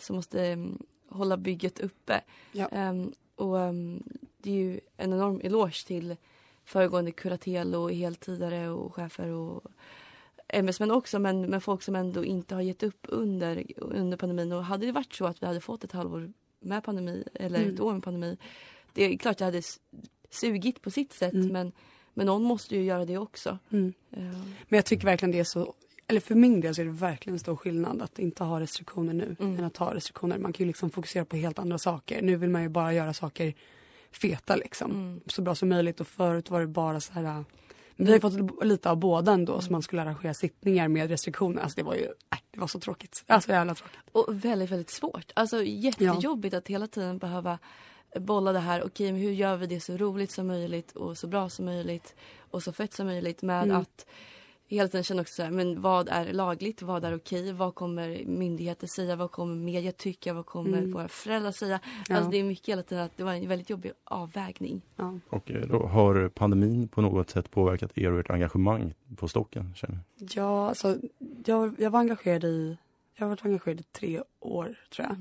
[0.00, 2.20] som måste mm, hålla bygget uppe.
[2.52, 2.68] Ja.
[2.68, 4.02] Ehm, och ehm,
[4.38, 6.16] det är ju en enorm eloge till
[6.64, 9.62] föregående kuratel och heltidare och chefer och
[10.48, 14.64] ämbetsmän också men, men folk som ändå inte har gett upp under, under pandemin och
[14.64, 17.74] hade det varit så att vi hade fått ett halvår med pandemi eller Mm.
[17.74, 18.36] ett år med pandemi
[18.92, 19.62] det är klart det hade
[20.30, 21.48] sugit på sitt sätt Mm.
[21.48, 21.72] men,
[22.14, 23.58] men någon måste ju göra det också.
[23.70, 23.92] Mm.
[24.16, 24.30] Ehm,
[24.68, 25.74] Men jag tycker verkligen det är så,
[26.06, 29.12] eller för min del så är det verkligen en stor skillnad att inte ha restriktioner
[29.12, 29.58] nu Mm.
[29.58, 30.38] än att ha restriktioner.
[30.38, 32.22] Man kan ju liksom fokusera på helt andra saker.
[32.22, 33.54] Nu vill man ju bara göra saker
[34.12, 34.90] feta liksom.
[34.90, 35.20] Mm.
[35.26, 37.40] Så bra som möjligt och förut var det bara så här äh,
[37.96, 41.08] men vi har ju fått lite av båda ändå så man skulle arrangera sittningar med
[41.10, 41.62] restriktioner.
[41.62, 43.24] Alltså det var ju, äh, det var så tråkigt.
[43.26, 43.98] Alltså jävla tråkigt.
[44.12, 45.32] Och väldigt, väldigt svårt.
[45.36, 47.58] Alltså jättejobbigt att hela tiden behöva
[48.20, 48.82] bolla det här.
[48.86, 52.14] Okej, men hur gör vi det så roligt som möjligt och så bra som möjligt
[52.50, 53.76] och så fett som möjligt med Mm.
[53.76, 54.06] att
[54.66, 58.24] hela tiden känna också så här, men vad är lagligt, vad är okej, vad kommer
[58.24, 60.92] myndigheter säga, vad kommer media tycka, vad kommer Mm.
[60.92, 61.80] våra föräldrar säga.
[62.08, 62.16] Ja.
[62.16, 64.82] Alltså det är mycket hela tiden att det var en väldigt jobbig avvägning.
[64.96, 65.18] Ja.
[65.28, 69.74] Och eh, då, har pandemin på något sätt påverkat er och ert engagemang på stocken?
[69.74, 70.26] Känner ni?
[70.34, 70.96] Ja, alltså,
[71.44, 72.76] jag, jag var engagerad i,
[73.14, 75.16] jag har varit engagerad i tre år tror jag.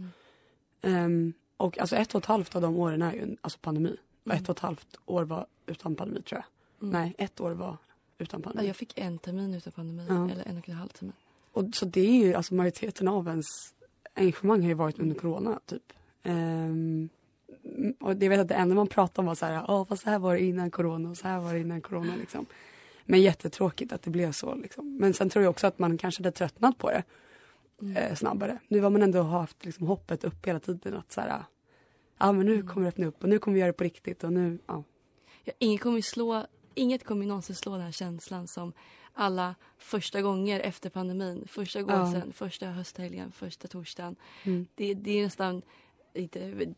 [0.92, 3.98] Ehm, och alltså ett och ett halvt av de åren är ju alltså pandemi.
[4.26, 4.38] Mm.
[4.38, 6.88] ett och ett halvt år var utan pandemi tror jag.
[6.88, 7.02] Mm.
[7.02, 7.78] Nej, ett år var
[8.18, 8.68] utan pandemi.
[8.68, 10.30] jag fick en termin utan pandemi, Ja.
[10.32, 11.14] eller en och en halv termin.
[11.52, 13.46] Och så det är ju, alltså majoriteten av ens
[14.14, 15.94] engagemang har ju varit under corona typ.
[16.24, 17.10] Ehm,
[18.00, 20.10] och det vet att det enda man pratar om var så här, ja fast så
[20.10, 22.46] här var det innan corona och så här var det innan corona liksom.
[23.06, 24.98] Men jättetråkigt att det blev så liksom.
[24.98, 27.04] Men sen tror jag också att man kanske hade tröttnat på det.
[27.96, 28.60] Eh, snabbare.
[28.68, 31.44] Nu har man ändå haft liksom, hoppet upp hela tiden att så här,
[32.18, 32.68] ja men nu Mm.
[32.68, 34.84] kommer det öppna upp och nu kommer vi göra det på riktigt och nu, ja.
[35.44, 38.74] Ja, inget kommer slå, inget kommer någonsin slå den här känslan som
[39.14, 41.48] alla första gånger efter pandemin.
[41.48, 41.86] Första Ja.
[41.86, 44.16] gåsen, första hösthelgen, första torsdagen.
[44.44, 44.68] Mm.
[44.76, 45.62] Det, det är nästan
[46.14, 46.74] lite,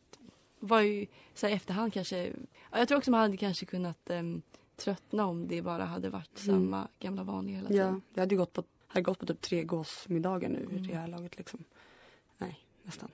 [0.60, 2.28] var ju så här efterhand kanske,
[2.72, 4.42] ja, jag tror också man hade kanske kunnat um,
[4.76, 6.56] tröttna om det bara hade varit Mm.
[6.62, 8.02] samma gamla vanliga hela Ja, tiden.
[8.13, 8.63] jag hade ju gått på,
[8.94, 10.84] hade gått på typ tre gåsmiddagar nu Mm.
[10.84, 11.64] i det här laget liksom.
[12.38, 13.10] Nej, nästan.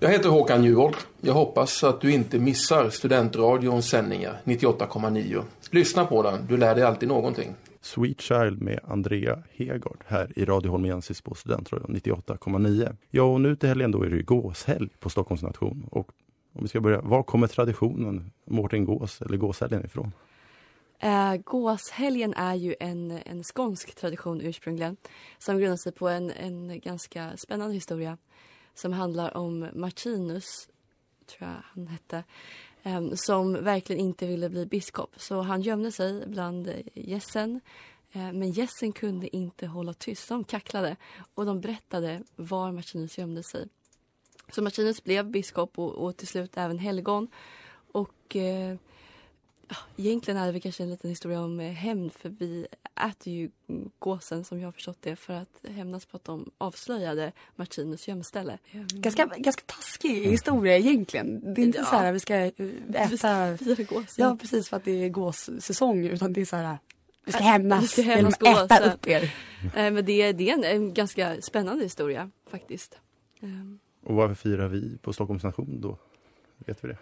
[0.00, 1.06] Jag heter Håkan Juholt.
[1.20, 5.42] Jag hoppas att du inte missar Studentradions sändningar 98,9.
[5.70, 7.54] Lyssna på den, du lär dig alltid någonting.
[7.80, 12.96] Sweet Child med Andrea Hegard här i Radio Holmensis på Studentradion 98,9.
[13.10, 15.86] Ja, och nu till helgen då är det ju gåshelg på Stockholms nation.
[15.90, 16.10] Och
[16.52, 20.12] om vi ska börja, var kommer traditionen Mårten Gås eller gåshelgen ifrån?
[20.98, 24.96] Eh, gåshelgen är ju en, en skånsk tradition ursprungligen
[25.38, 28.18] som grundar sig på en, en ganska spännande historia
[28.74, 30.68] som handlar om Martinus
[31.26, 32.24] tror jag han hette,
[32.82, 35.14] eh, som verkligen inte ville bli biskop.
[35.16, 37.60] Så han gömde sig bland gässen.
[38.12, 40.96] Eh, men gässen kunde inte hålla tyst, de kacklade
[41.34, 43.68] och de berättade var Martinus gömde sig.
[44.52, 47.28] Så Martinus blev biskop och, och till slut även helgon.
[47.92, 48.76] Och eh,
[49.96, 52.66] egentligen är det kanske en liten historia om eh, hämnd för vi
[53.10, 53.50] äter ju
[53.98, 58.58] gåsen som jag har förstått det för att hämnas på att de avslöjade Martinus gömställe.
[58.92, 61.54] Ganska, ganska taskig historia egentligen.
[61.54, 61.84] Det är inte Ja.
[61.84, 62.50] så här vi ska eh,
[62.94, 63.56] äta...
[63.56, 64.18] Fira gås.
[64.18, 66.78] Ja precis för att det är gåssäsong utan det är så här
[67.26, 68.92] vi ska hämnas, Vi ska genom hämnas att äta gåsen.
[68.94, 69.22] upp er.
[69.64, 72.98] Eh, men det, det är en, en ganska spännande historia faktiskt.
[73.40, 75.98] Ehm, Och varför firar vi på Stockholms nation då?
[76.66, 76.98] Vet vi det?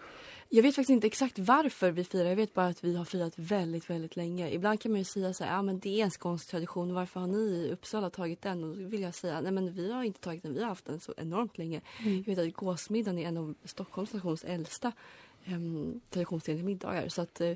[0.55, 2.29] Jag vet faktiskt inte exakt varför vi firar.
[2.29, 4.51] Jag vet bara att vi har firat väldigt, väldigt länge.
[4.51, 6.95] Ibland kan man ju säga så här, ja men det är en skånsk tradition.
[6.95, 8.65] Varför har ni i Uppsala tagit den?
[8.65, 10.55] Och då vill jag säga, nej men vi har inte tagit den.
[10.55, 11.81] Vi har haft den så enormt länge.
[12.01, 12.25] Mm.
[12.27, 14.93] Jag vet att gåsmiddagen är en av Stockholms nations äldsta
[15.47, 17.09] um, traditionsenliga middagar.
[17.09, 17.53] Så att, eh,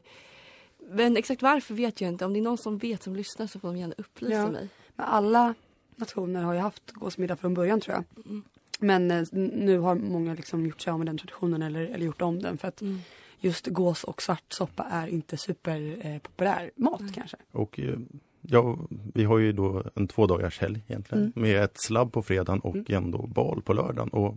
[0.90, 2.24] men exakt varför vet jag inte.
[2.24, 4.50] Om det är någon som vet som lyssnar så får de gärna upplysa Ja.
[4.50, 4.68] mig.
[4.94, 5.54] Men alla
[5.96, 8.26] nationer har ju haft gåsmiddag från början tror jag.
[8.26, 8.42] Mm.
[8.80, 12.22] Men eh, nu har många liksom gjort sig av med den traditionen eller, eller gjort
[12.22, 12.98] om den för att Mm.
[13.40, 17.36] just gås och svartsoppa är inte superpopulär eh, mat kanske.
[17.52, 17.94] Och eh,
[18.40, 18.78] ja,
[19.14, 21.32] vi har ju då en två dagars helg egentligen Mm.
[21.34, 24.08] med ett slabb på fredagen och ändå bal på lördagen.
[24.08, 24.36] Och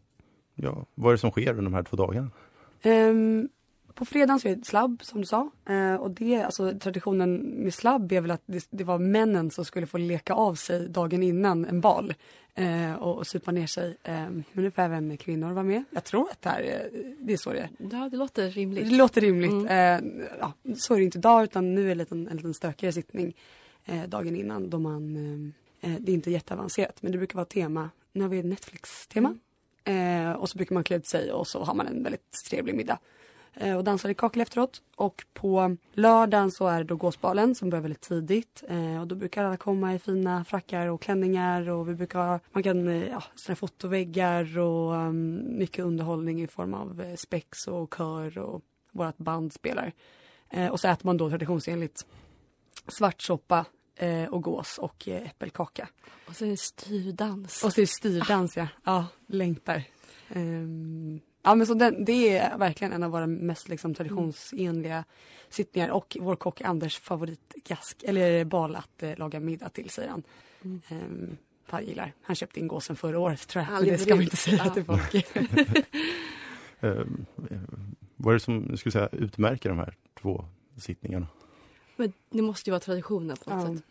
[0.55, 2.29] ja, vad är det som sker under de här två dagarna?
[2.81, 3.49] Ehm,
[3.99, 5.49] på fredagen så är det slabb som du sa.
[5.69, 9.65] Eh, och det, alltså traditionen med slabb är väl att det, det var männen som
[9.65, 12.13] skulle få leka av sig dagen innan en bal.
[12.55, 13.97] Eh, och, och supa ner sig.
[14.03, 15.83] Eh, men nu får även kvinnor vara med.
[15.91, 17.69] Jag tror att det här är, det är så det är.
[17.91, 18.89] Ja, det låter rimligt.
[18.89, 19.51] Det låter rimligt.
[19.51, 20.21] Mm.
[20.21, 22.53] Eh, ja, så är det inte idag utan nu är det en liten, en liten
[22.53, 23.35] stökigare sittning
[23.85, 25.15] eh, dagen innan då man,
[25.81, 29.35] eh, eh, det är inte jätteavancerat men det brukar vara tema, nu har vi Netflix-tema.
[29.83, 32.75] Eh, och så brukar man klä ut sig och så har man en väldigt trevlig
[32.75, 32.99] middag.
[33.53, 34.81] Eh, och dansar i kakel efteråt.
[34.95, 38.63] Och på lördagen så är det då gåsbalen som börjar väldigt tidigt.
[38.67, 42.39] Eh, och då brukar alla komma i fina frackar och klänningar och vi brukar ha,
[42.51, 47.93] man kan, eh, ja, såna fotoväggar och um, mycket underhållning i form av spex och
[47.97, 49.93] kör och vårt band spelar.
[50.71, 52.05] Och så äter man då traditionsenligt
[52.87, 53.65] svartsoppa
[54.29, 55.87] och gås och äppelkaka.
[56.27, 57.63] Och så är det styrdans.
[57.63, 58.67] Och så är det styrdans ja.
[58.83, 59.83] Ja, längtar.
[60.29, 65.03] Ehm, ja men så den, det är verkligen en av våra mest liksom, traditionsenliga
[65.49, 70.23] sittningar och vår kock Anders favoritgask, eller bal att eh, laga middag till säger han.
[70.63, 70.81] Mm.
[70.91, 72.13] Um, han gillar.
[72.21, 73.85] Han köpte in gåsen förra året tror jag.
[73.85, 74.73] Det ska man inte säga Ja.
[74.73, 75.25] till folk.
[76.81, 77.01] Eh,
[78.15, 80.45] vad är det som skulle säga, utmärker de här två
[80.77, 81.27] sittningarna?
[81.95, 83.75] Men det måste ju vara traditionen på något Ja.
[83.75, 83.83] sätt.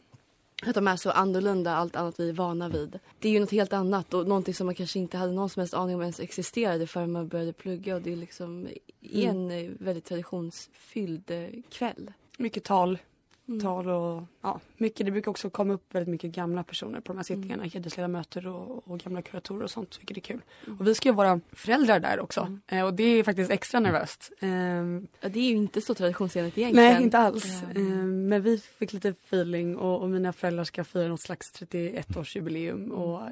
[0.62, 2.98] Att de är så annorlunda allt annat vi är vana vid.
[3.18, 5.60] Det är ju något helt annat och någonting som man kanske inte hade någon som
[5.60, 8.68] helst aning om ens existerade förrän man började plugga och det är liksom
[9.12, 12.12] en eh, väldigt traditionsfylld eh, kväll.
[12.38, 12.98] Mycket tal.
[13.48, 13.60] Mm.
[13.60, 15.06] Tal och ja, mycket.
[15.06, 17.64] Det brukar också komma upp väldigt mycket gamla personer på de här sittningarna.
[17.64, 19.98] Hedersledamöter och, och gamla kuratorer och sånt.
[20.00, 20.40] Vilket är kul.
[20.80, 22.58] Och vi ska ju vara föräldrar där också.
[22.66, 24.32] Eh, och det är faktiskt extra nervöst.
[24.40, 26.92] Ehm, Ja, det är ju inte så traditionsenligt egentligen.
[26.94, 27.62] Nej, inte alls.
[27.62, 31.52] Eh, Ehm, men vi fick lite feeling och, och mina föräldrar ska fira något slags
[31.52, 32.92] 31-årsjubileum Mm.
[32.92, 33.30] och eh,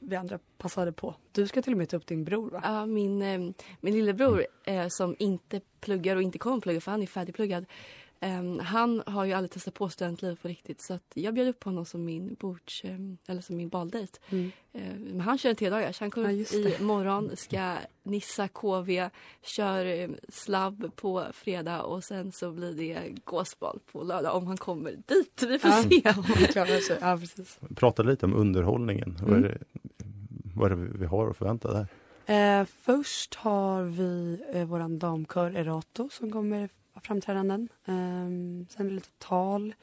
[0.00, 1.14] vi andra passade på.
[1.32, 2.60] Du ska till och med ta upp din bror va?
[2.64, 3.38] Ja, min, eh,
[3.80, 7.64] min lillebror eh, som inte pluggar och inte kommer plugga för han är färdigpluggad.
[8.20, 11.64] Eh, han har ju aldrig testat på studentliv på riktigt så att jag bjöd upp
[11.64, 14.20] honom som min bords, eh, eller som min baldejt.
[14.30, 14.50] Mm.
[14.72, 15.56] Eh, men han kör en
[15.92, 19.10] så han kommer Ja, i morgon, ska nissa KV,
[19.42, 24.90] kör slabb på fredag och sen så blir det gåsbal på lördag om han kommer
[25.06, 25.42] dit.
[25.48, 26.02] Vi får Ja, se.
[26.18, 26.98] om han klarar sig.
[27.00, 27.58] Ja, precis.
[27.76, 29.16] Prata lite om underhållningen.
[29.22, 29.42] Vad, är Mm.
[29.42, 29.58] det,
[30.54, 31.86] vad är det vi har att förvänta där?
[32.60, 36.68] Eh, först har vi eh, våran damkör Erato som kommer
[37.00, 37.68] framträdanden.
[37.84, 39.74] Ehm, sen lite tal.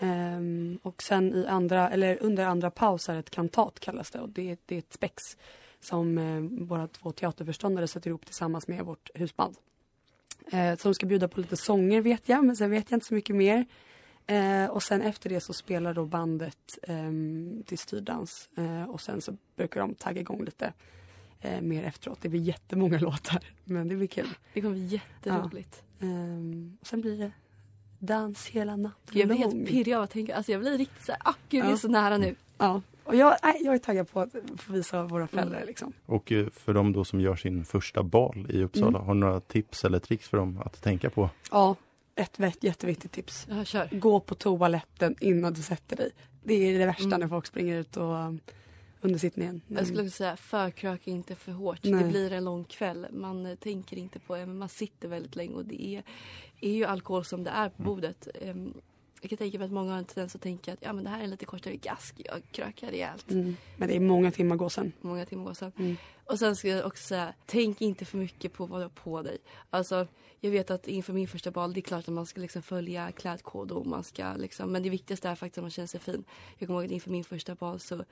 [0.00, 4.28] Ehm, och sen i andra, eller under andra paus är ett kantat kallas det och
[4.28, 5.36] det, det är ett spex
[5.80, 9.56] som eh, våra två teaterförståndare sätter ihop tillsammans med vårt husband.
[10.52, 13.14] Eh, som ska bjuda på lite sånger vet jag men sen vet jag inte så
[13.14, 13.66] mycket mer.
[14.26, 18.48] Eh, och sen efter det så spelar då bandet ehm, till styrdans
[18.88, 20.72] och sen så brukar de tagga igång lite
[21.60, 22.18] mer efteråt.
[22.22, 24.28] Det blir jättemånga låtar men det blir kul.
[24.54, 25.82] Det kommer bli jätteroligt.
[25.82, 25.87] Ehm,
[26.80, 27.30] och sen blir det
[27.98, 29.52] dans hela natten Jag blir lång.
[29.58, 31.76] helt pirrig av att tänka, alltså jag blir riktigt såhär, ah gud vi är Ja.
[31.76, 32.34] så nära nu.
[32.58, 35.66] Ja, och jag, nej, jag är taggad på att få visa våra föräldrar Mm.
[35.68, 35.92] liksom.
[36.06, 39.02] Och eh, för de då som gör sin första bal i Uppsala, Mm.
[39.06, 41.30] har du några tips eller tricks för dem att tänka på?
[41.50, 41.76] Ja,
[42.14, 43.46] ett jätteviktigt tips.
[43.50, 43.88] Ja, kör.
[43.92, 46.10] Gå på toaletten innan du sätter dig.
[46.44, 47.20] Det är det värsta Mm.
[47.20, 48.14] när folk springer ut och,
[49.00, 49.60] under sittningen.
[49.68, 51.78] Jag skulle också säga förkröka inte för hårt.
[51.82, 52.02] Nej.
[52.02, 53.06] Det blir en lång kväll.
[53.12, 56.02] Man eh, tänker inte på det, men man sitter väldigt länge och det är,
[56.60, 58.28] är ju alkohol som det är på bordet.
[58.40, 58.74] Ehm,
[59.22, 61.10] jag kan tänka mig att många har en tendens att tänka att ja, men det
[61.10, 63.30] här är en lite kortare gask, jag krökar rejält.
[63.30, 63.56] Mm.
[63.76, 64.92] Men det är många timmar gåsen.
[65.00, 65.72] Många timmar går sen.
[65.78, 65.96] Mm.
[66.24, 69.22] Och sen ska jag också säga, tänk inte för mycket på vad du har på
[69.22, 69.38] dig.
[69.70, 70.06] Alltså,
[70.40, 73.12] jag vet att inför min första bal, det är klart att man ska liksom följa
[73.12, 76.24] klädkod och man ska liksom, men det viktigaste är faktiskt att man känner sig fin.
[76.58, 78.04] Jag kommer ihåg att inför min första bal så,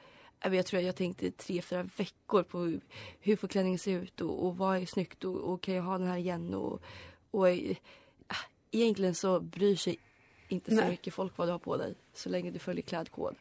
[0.43, 2.79] jag, tror jag tänkte tre, fyra veckor på
[3.21, 5.99] hur får klänningen se ut och, och vad är snyggt och, och kan jag ha
[5.99, 6.83] den här igen och,
[7.31, 7.77] och äh,
[8.71, 9.99] egentligen så bryr sig
[10.49, 10.91] inte så Nej.
[10.91, 13.35] mycket folk vad du har på dig så länge du följer klädkod.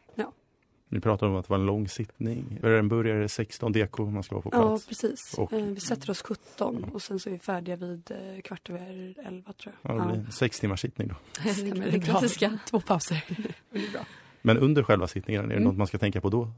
[0.90, 2.60] Vi pratade om att det var en lång sittning.
[2.64, 4.86] Är det en börjare 16 deko man ska vara på Ja, plats?
[4.88, 5.34] precis.
[5.38, 8.70] Och- Eh, vi sätter oss 17 och sen så är vi färdiga vid eh, kvart
[8.70, 9.92] över 11 tror jag.
[9.96, 11.16] Ja, det blir en sex timmars sittning då.
[11.54, 12.60] Stämmer, det Den klassiska.
[12.70, 13.24] Två pauser.
[13.72, 14.06] det är bra.
[14.46, 15.64] Men under själva sittningen, är det Mm.
[15.64, 16.52] något man ska tänka på då?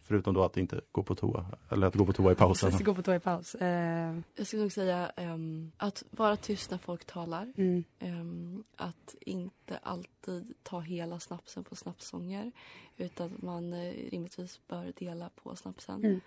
[0.00, 2.70] Förutom då att inte gå på toa, eller att gå på toa i pausen.
[2.70, 3.54] Precis, gå på toa i paus.
[3.54, 7.52] Eh, Jag skulle nog säga ehm, att vara tyst när folk talar.
[7.56, 7.84] mm.
[7.98, 12.52] Ehm, att inte alltid ta hela snapsen på snapsånger.
[12.96, 16.04] Utan man eh, rimligtvis bör dela på snapsen.
[16.04, 16.20] Mm.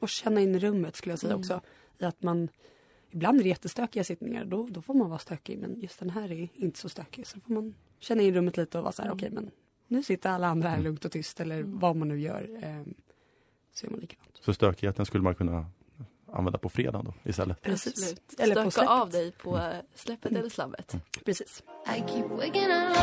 [0.00, 1.40] Och känna in rummet skulle jag säga Mm.
[1.40, 1.60] också.
[1.98, 2.48] I att man,
[3.10, 5.58] ibland är det jättestökiga sittningar, då, då får man vara stökig.
[5.58, 7.26] Men just den här är inte så stökig.
[7.26, 9.16] Så får man känna in rummet lite och vara så här, Mm.
[9.16, 9.50] okej men
[9.88, 11.78] nu sitter alla andra här lugnt och tyst eller Mm.
[11.78, 12.48] vad man nu gör.
[12.62, 12.82] Eh,
[13.74, 14.30] så gör man likadant.
[14.40, 15.66] Så stökigheten skulle man kunna
[16.32, 17.62] använda på fredag då istället.
[17.62, 17.92] Precis.
[17.92, 18.40] Absolut.
[18.40, 19.00] Eller på Stöka släppet.
[19.02, 20.40] av dig på eh, släppet Mm.
[20.40, 20.94] eller slabbet.
[21.24, 21.62] Precis.
[21.86, 22.96] I keep waking up.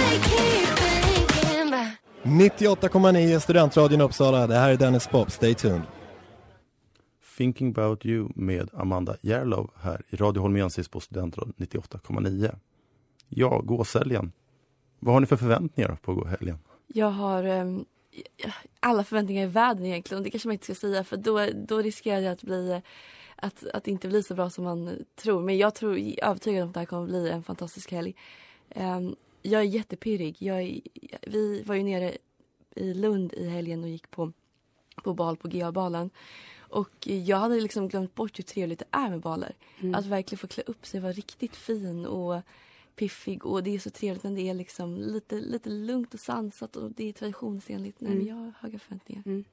[0.00, 1.96] I keep thinking back.
[2.22, 4.46] 98,9 Studentradion Uppsala.
[4.46, 5.30] Det här är Dennis Pop.
[5.30, 5.82] Stay tuned.
[7.36, 12.54] Thinking about you med Amanda Järlov här i Radio Holmensis på Studentradion 98,9.
[13.30, 14.32] Ja, gåshelgen.
[14.98, 16.58] Vad har ni för förväntningar på gåhelgen?
[16.86, 17.84] Jag har ehm,
[18.80, 20.18] alla förväntningar i världen egentligen.
[20.18, 22.82] och Det kanske man inte ska säga för då, då riskerar det att bli
[23.36, 25.42] att, att det inte blir så bra som man tror.
[25.42, 28.14] Men jag tror jag är övertygad om att det här kommer bli en fantastisk helg.
[28.70, 30.36] Ehm, jag är jättepirrig.
[30.38, 30.80] Jag är,
[31.22, 32.16] vi var ju nere
[32.74, 34.32] i Lund i helgen och gick på,
[35.02, 36.10] på bal på GA-balen.
[36.58, 39.54] Och jag hade liksom glömt bort hur trevligt det är med baler.
[39.80, 39.94] Mm.
[39.94, 42.40] Att verkligen få klä upp sig, vara riktigt fin och
[43.00, 43.46] piffig.
[43.46, 46.90] Och det är så trevligt när det är liksom lite, lite lugnt och sansat och
[46.92, 48.00] det är traditionsenligt.
[48.00, 48.28] Nej, men Mm.
[48.28, 49.22] jag har höga förväntningar.
[49.26, 49.44] Mm.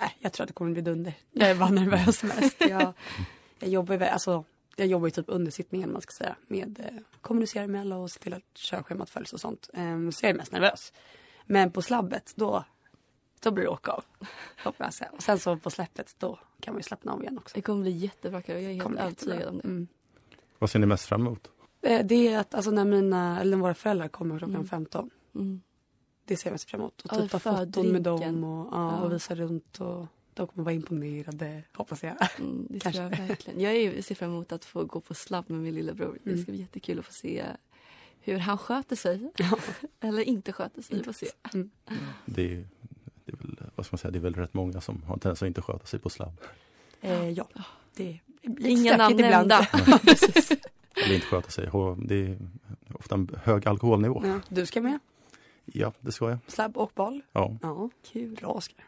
[0.00, 1.14] Äh, jag tror att det kommer bli dunder.
[1.32, 2.56] Jag är bara nervös mest.
[2.60, 2.92] Jag,
[3.58, 4.44] jag jobbar ju, alltså,
[4.76, 6.36] jag jobbar ju typ under sittningen man ska säga.
[6.46, 9.70] Med eh, kommunicera med alla och se till att körschemat följs och sånt.
[9.72, 10.92] Um, så jag är mest nervös.
[11.46, 12.64] Men på slabbet då,
[13.40, 14.04] då blir det åka av.
[14.64, 15.14] Hoppas jag.
[15.14, 17.54] Och sen så på släppet då kan man ju slappna av igen också.
[17.54, 18.42] Det kommer bli jättebra.
[18.46, 19.64] Jag är helt övertygad om det.
[19.64, 19.86] Mm.
[20.58, 21.48] Vad ser ni mest fram emot?
[21.82, 24.68] Eh, Det är att alltså när mina, eller när våra föräldrar kommer klockan Mm.
[24.68, 25.10] 15.
[25.34, 25.60] Mm.
[26.24, 27.00] Det ser jag mest fram emot.
[27.02, 29.00] Och Ja, typ ta foton med dem och, ja, Ja.
[29.00, 29.80] och visa runt.
[29.80, 32.16] Och de kommer vara imponerade, hoppas jag.
[32.38, 33.60] Mm, det tror jag verkligen.
[33.60, 36.18] Jag ser fram emot att få gå på slabb med min lillebror.
[36.24, 36.42] Det Mm.
[36.42, 37.44] ska bli jättekul att få se
[38.20, 39.30] hur han sköter sig.
[40.00, 41.04] Eller inte sköter sig.
[41.04, 41.26] Får se.
[41.54, 41.70] Mm.
[42.24, 42.64] Det är,
[43.24, 45.20] det är väl, vad ska man säga, det är väl rätt många som har en
[45.20, 46.40] tendens att inte sköta sig på slabb.
[47.00, 47.48] Eh, ja,
[47.96, 48.08] det
[48.42, 49.68] är Inga namn nämnda.
[50.94, 51.70] Eller inte sköta sig.
[51.98, 52.38] Det är
[52.94, 54.22] ofta en hög alkoholnivå.
[54.26, 54.98] Ja, du ska med?
[55.64, 56.38] Ja, det ska jag.
[56.46, 57.22] Slabb och boll?
[57.32, 57.56] Ja.
[57.62, 58.34] Ja, kul.
[58.34, 58.84] Bra Oskar.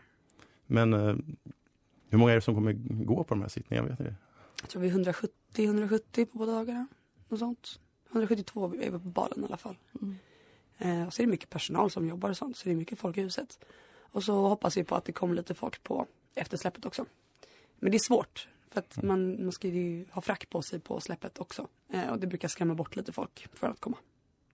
[0.66, 1.16] Men eh,
[2.08, 2.72] hur många är det som kommer
[3.04, 3.88] gå på de här sittningarna?
[3.88, 4.14] Vet ni det?
[4.60, 6.86] Jag tror vi är 170-170 på båda dagarna.
[7.28, 7.80] Något sånt.
[8.10, 9.76] 172 är vi på balen i alla fall.
[10.02, 10.16] Mm.
[10.78, 12.56] Eh, och så är det mycket personal som jobbar och sånt.
[12.56, 13.58] Så det är mycket folk i huset.
[13.96, 17.06] Och så hoppas vi på att det kommer lite folk på eftersläppet också.
[17.78, 18.48] Men det är svårt.
[18.74, 21.68] För att man, man ska ju ha frack på sig på släppet också.
[21.92, 23.96] Eh, och det brukar skrämma bort lite folk för att komma.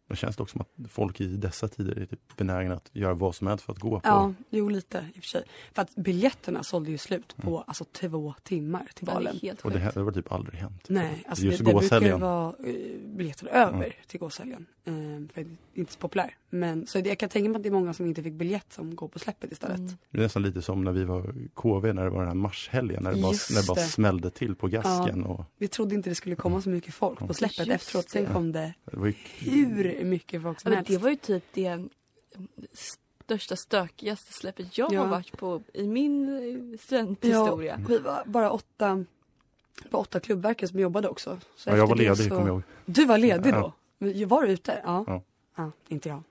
[0.08, 3.14] Det känns det också som att folk i dessa tider är typ benägna att göra
[3.14, 4.08] vad som helst för att gå på.
[4.08, 5.44] Ja, jo lite i och för sig.
[5.72, 9.78] För att biljetterna sålde ju slut på alltså två timmar till Ja, det Och det,
[9.94, 10.84] det har typ aldrig hänt.
[10.88, 12.20] Nej, alltså Just det, det brukar ju gåshelgen.
[12.20, 14.66] vara uh, biljetter över till gåshelgen.
[14.88, 16.34] Uh, för är inte så populär.
[16.50, 18.96] Men så jag kan tänka mig att det är många som inte fick biljett som
[18.96, 19.78] går på släppet istället.
[19.78, 19.92] Mm.
[20.10, 23.02] Det är nästan lite som när vi var KV när det var den här marshelgen.
[23.02, 25.24] När det bara, när det bara smällde till på gasken.
[25.24, 28.10] Och Vi trodde inte det skulle komma så mycket folk på släppet Just efteråt.
[28.10, 28.32] Sen det.
[28.32, 30.90] kom det det ju, hur mycket folk Ja, som men helst.
[30.90, 31.88] det var ju typ det mm,
[32.72, 35.00] största stökigaste släppet jag Ja.
[35.00, 36.28] har varit på i min
[36.72, 37.78] eh, studenthistoria.
[37.80, 39.04] Ja, vi var bara åtta,
[39.90, 41.38] på åtta klubbverkare som jobbade också.
[41.56, 42.62] Så ja, jag var ledig, så- kommer jag ihåg.
[42.86, 43.60] Du var ledig Ja.
[43.60, 43.72] då?
[44.26, 44.80] Var du ute?
[44.84, 45.04] Ja.
[45.06, 45.22] Ja.
[45.56, 45.70] ja.
[45.88, 46.22] inte jag.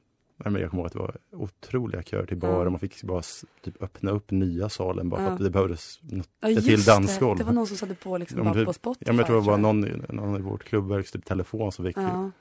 [0.44, 2.48] Nej, men jag kommer ihåg att det var otroliga köer till Ja.
[2.52, 2.70] barer.
[2.70, 3.22] Man fick bara
[3.62, 5.32] typ öppna upp nya salen bara för Ja.
[5.34, 6.86] att det behövdes något, Ja, ett till det.
[6.86, 7.38] dansgolv.
[7.38, 9.04] Det var någon som satte på liksom Ja, bara men på typ- Spotify.
[9.08, 11.86] Ja, men jag tror det var någon, i- någon i vårt klubbverks typ telefon som
[11.86, 12.32] fick Ja.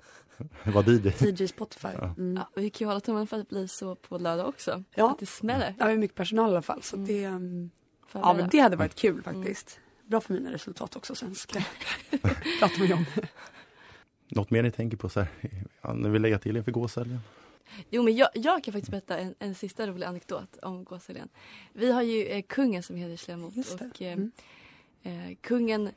[0.64, 1.08] det var DJ.
[1.30, 1.88] DJ Spotify.
[1.98, 2.04] Ja.
[2.04, 2.36] Mm.
[2.36, 4.84] Ja, vi kan ju hålla tummen för att det blir så på lördag också.
[4.94, 5.10] Ja.
[5.10, 5.74] Att det smäller.
[5.78, 6.82] Ja, vi är mycket personal i alla fall.
[6.82, 7.70] Så det, um,
[8.12, 9.80] ja, men det hade varit kul faktiskt.
[10.06, 11.58] Bra för mina resultat också sen ska
[12.10, 12.20] jag
[12.60, 13.04] prata med John.
[14.28, 15.28] Något mer ni tänker på så här,
[15.82, 17.20] ja, när vi lägger till inför gåshelgen?
[17.90, 21.28] Jo men jag, jag kan faktiskt berätta en, en sista rolig anekdot om gåshelgen.
[21.72, 24.30] Vi har ju eh, kungen som hedersledamot och eh, Mm.
[25.30, 25.90] eh, kungen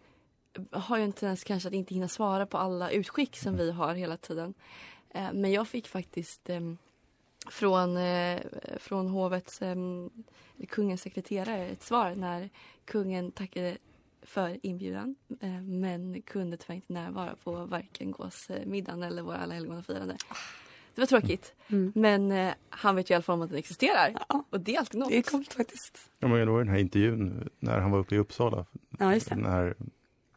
[0.72, 3.94] har ju en tendens kanske att inte hinna svara på alla utskick som vi har
[3.96, 4.54] hela tiden.
[5.10, 6.60] Eh, men jag fick faktiskt eh,
[7.50, 8.40] från, eh,
[8.80, 9.76] från hovets, eh,
[10.70, 12.50] kungens sekreterare ett svar när
[12.86, 13.78] kungen tackade
[14.22, 20.18] för inbjudan eh, men kunde tyvärr inte närvara på varken gåsmiddagen eller våra alla helgonafirande.
[20.96, 21.54] Det var tråkigt.
[21.68, 21.92] Mm.
[21.96, 24.16] Men eh, han vet ju i alla fall om att den existerar.
[24.50, 25.10] Och det är alltid något.
[25.10, 26.10] Det är coolt faktiskt.
[26.20, 28.66] Ja, men det var den här intervjun när han var uppe i Uppsala.
[29.00, 29.36] Ja, just det.
[29.36, 29.76] När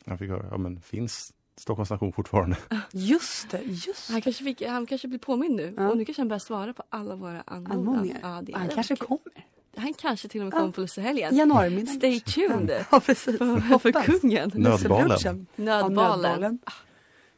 [0.06, 2.56] han fick höra, ja men finns Stockholms station fortfarande?
[2.92, 5.74] Just det, just Han kanske, fick, han kanske blir påmind nu.
[5.76, 5.88] Ja.
[5.88, 8.12] Och nu kanske han börjar svara på alla våra anmodan.
[8.22, 9.46] Ja, det Han kanske kommer.
[9.76, 10.58] Han kanske till och med Ja.
[10.58, 11.36] kommer på Lucia-helgen.
[11.36, 12.84] Januarimiddag Stay tuned.
[12.90, 13.38] Ja, precis.
[13.38, 14.50] För, för kungen.
[14.54, 15.18] Nödbalen.
[15.24, 15.94] Ja, Nödbalen.
[15.94, 16.58] nödbalen.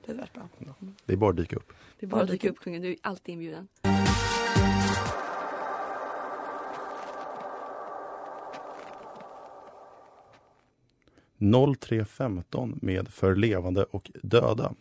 [0.07, 0.49] Det hade varit bra.
[1.07, 1.73] Det är bara att dyka upp.
[2.01, 2.83] Det är bara att dyka upp kungen.
[2.83, 3.69] Du är alltid inbjuden.
[3.83, 4.07] Mm.
[11.81, 14.75] 0315 med För levande och döda.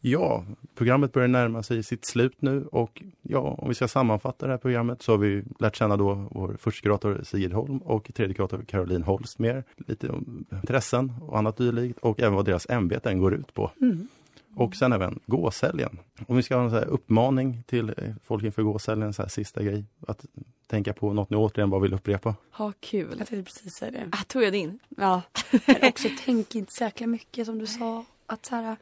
[0.00, 0.44] Ja,
[0.74, 4.58] programmet börjar närma sig sitt slut nu och ja, om vi ska sammanfatta det här
[4.58, 8.64] programmet så har vi lärt känna då vår första kurator Sigrid Holm och tredje kurator
[8.68, 9.64] Caroline Holst mer.
[9.76, 13.70] Lite om intressen och annat dylikt och även vad deras ämbeten går ut på.
[13.80, 14.08] Mm.
[14.54, 15.98] Och sen även gåshelgen.
[16.26, 17.94] Om vi ska ha en så här uppmaning till
[18.24, 19.84] folk inför gåshelgen, så här sista grej.
[20.06, 20.26] Att
[20.66, 22.34] tänka på något ni återigen bara vill upprepa.
[22.52, 23.16] Ha kul.
[23.18, 24.08] Jag tänkte precis säga det.
[24.12, 24.78] Ah, tog jag din?
[24.96, 25.22] Ja,
[25.66, 28.04] men också tänk inte så mycket som du sa.
[28.26, 28.76] Att så här,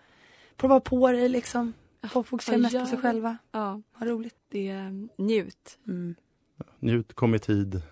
[0.56, 1.72] prova på dig liksom.
[2.10, 3.02] Få fokusera vad mest på sig det?
[3.02, 3.36] själva.
[3.52, 3.82] Ja.
[3.98, 4.34] Vad roligt.
[4.48, 5.78] Det är um, njut.
[5.88, 6.14] Mm.
[6.80, 7.82] Njut, kom i tid.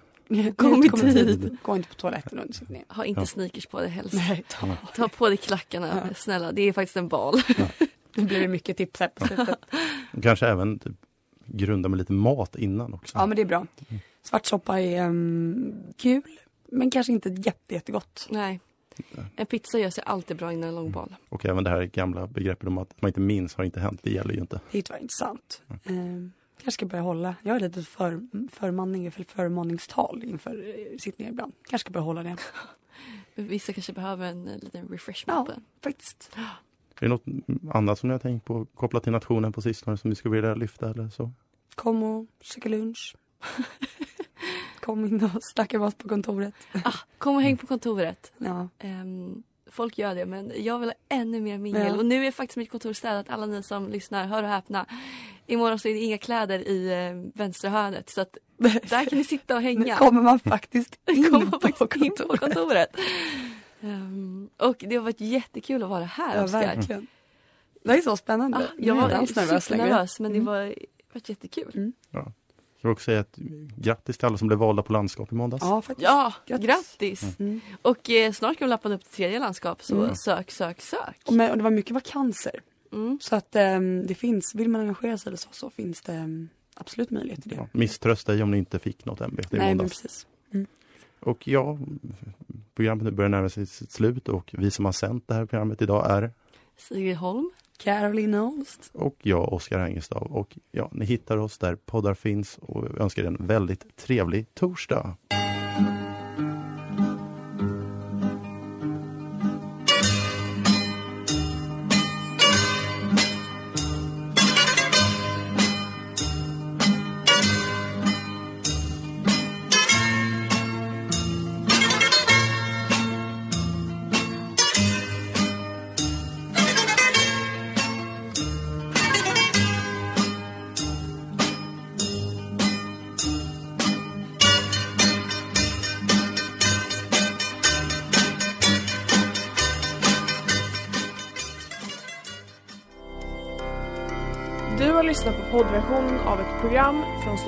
[0.56, 1.56] Kom i tid.
[1.62, 2.84] Gå inte på toaletten under sitt ner.
[2.88, 3.26] Ha inte Ja.
[3.26, 4.14] sneakers på dig helst.
[4.14, 4.76] Nej, ta.
[4.96, 6.02] Ta på dig klackarna.
[6.08, 6.14] Ja.
[6.14, 7.34] Snälla, det är faktiskt en bal.
[8.16, 9.58] Nu blir det mycket tips här på slutet.
[10.22, 10.92] Kanske även typ,
[11.46, 13.18] grunda med lite mat innan också.
[13.18, 13.66] Ja, men det är bra.
[14.22, 16.22] Svartsoppa är um, kul,
[16.70, 18.26] men kanske inte jätte, jättegott.
[18.30, 18.60] Nej.
[19.36, 21.14] En pizza gör sig alltid bra innan en lång bal.
[21.28, 24.00] Och även det här gamla begreppet om att man inte minns har inte hänt.
[24.02, 24.60] Det gäller ju inte.
[24.70, 25.62] Det är tyvärr inte sant.
[25.84, 27.36] Um, kanske ska börja hålla.
[27.42, 28.20] Jag har lite för,
[28.52, 31.52] förmanning, för förmaningstal inför eh, sittningar ibland.
[31.68, 32.36] Kanske ska börja hålla det.
[33.34, 35.48] Vissa kanske behöver en eh, liten refreshment.
[35.48, 36.30] Ja, faktiskt.
[37.00, 37.24] Är det något
[37.74, 40.54] annat som ni har tänkt på kopplat till nationen på sistone som vi skulle vilja
[40.54, 41.32] lyfta eller så?
[41.74, 43.16] Kom och käka lunch.
[44.84, 46.54] Kom in och snacka med oss på kontoret.
[46.84, 48.32] Ah, kom och häng på kontoret.
[48.38, 48.68] Ja.
[48.78, 51.86] Ehm, folk gör det men jag vill ha ännu mer mingel.
[51.86, 51.96] Ja.
[51.96, 53.30] Och nu är faktiskt mitt kontor städat.
[53.30, 54.86] Alla ni som lyssnar, hör och häpna.
[55.46, 58.10] Imorgon så är det inga kläder i eh, vänstra hörnet.
[58.10, 59.96] Så att där kan ni sitta och Nu hänga.
[59.96, 62.20] kommer man faktiskt in, Kommer på, faktiskt kontoret.
[62.20, 62.96] in på kontoret.
[63.80, 66.60] Ehm, och det har varit jättekul att vara här Ja, Oskar.
[66.60, 67.06] verkligen.
[67.84, 68.58] Det är så spännande.
[68.58, 70.46] Ah, Nu jag var nervös supernervös men det Mm.
[70.46, 70.74] var
[71.12, 71.92] varit jättekul.
[72.10, 72.32] Ja.
[72.84, 73.36] Jag vill också säga ett
[73.76, 75.62] grattis till alla som blev valda på landskap i måndags.
[75.64, 76.04] Ja, faktiskt.
[76.04, 76.66] Ja, Grattis.
[76.66, 77.38] grattis!
[77.40, 77.60] Mm.
[77.82, 80.14] Och eh, snart kan vi lappa upp till tredje landskap så Mm.
[80.16, 81.20] sök, sök, sök.
[81.26, 82.60] Och, men, och det var mycket vakanser.
[82.92, 83.18] Mm.
[83.22, 86.48] Så att ehm, det finns, vill man engagera sig eller så, så finns det ehm,
[86.74, 87.56] absolut möjlighet till det.
[87.56, 90.02] Ja, misströsta dig om ni inte fick något ämbete i Nej, men måndags.
[90.02, 90.26] precis.
[90.54, 90.66] Mm.
[91.20, 91.78] Och ja,
[92.74, 95.82] programmet nu börjar närma sig sitt slut och vi som har sänt det här programmet
[95.82, 96.30] idag är
[96.76, 97.50] Sigrid Holm.
[97.78, 98.90] Caroline Holst.
[98.92, 100.32] och jag, Oskar Engestav.
[100.32, 105.16] Och ja, ni hittar oss där poddar finns och önskar er en väldigt trevlig torsdag.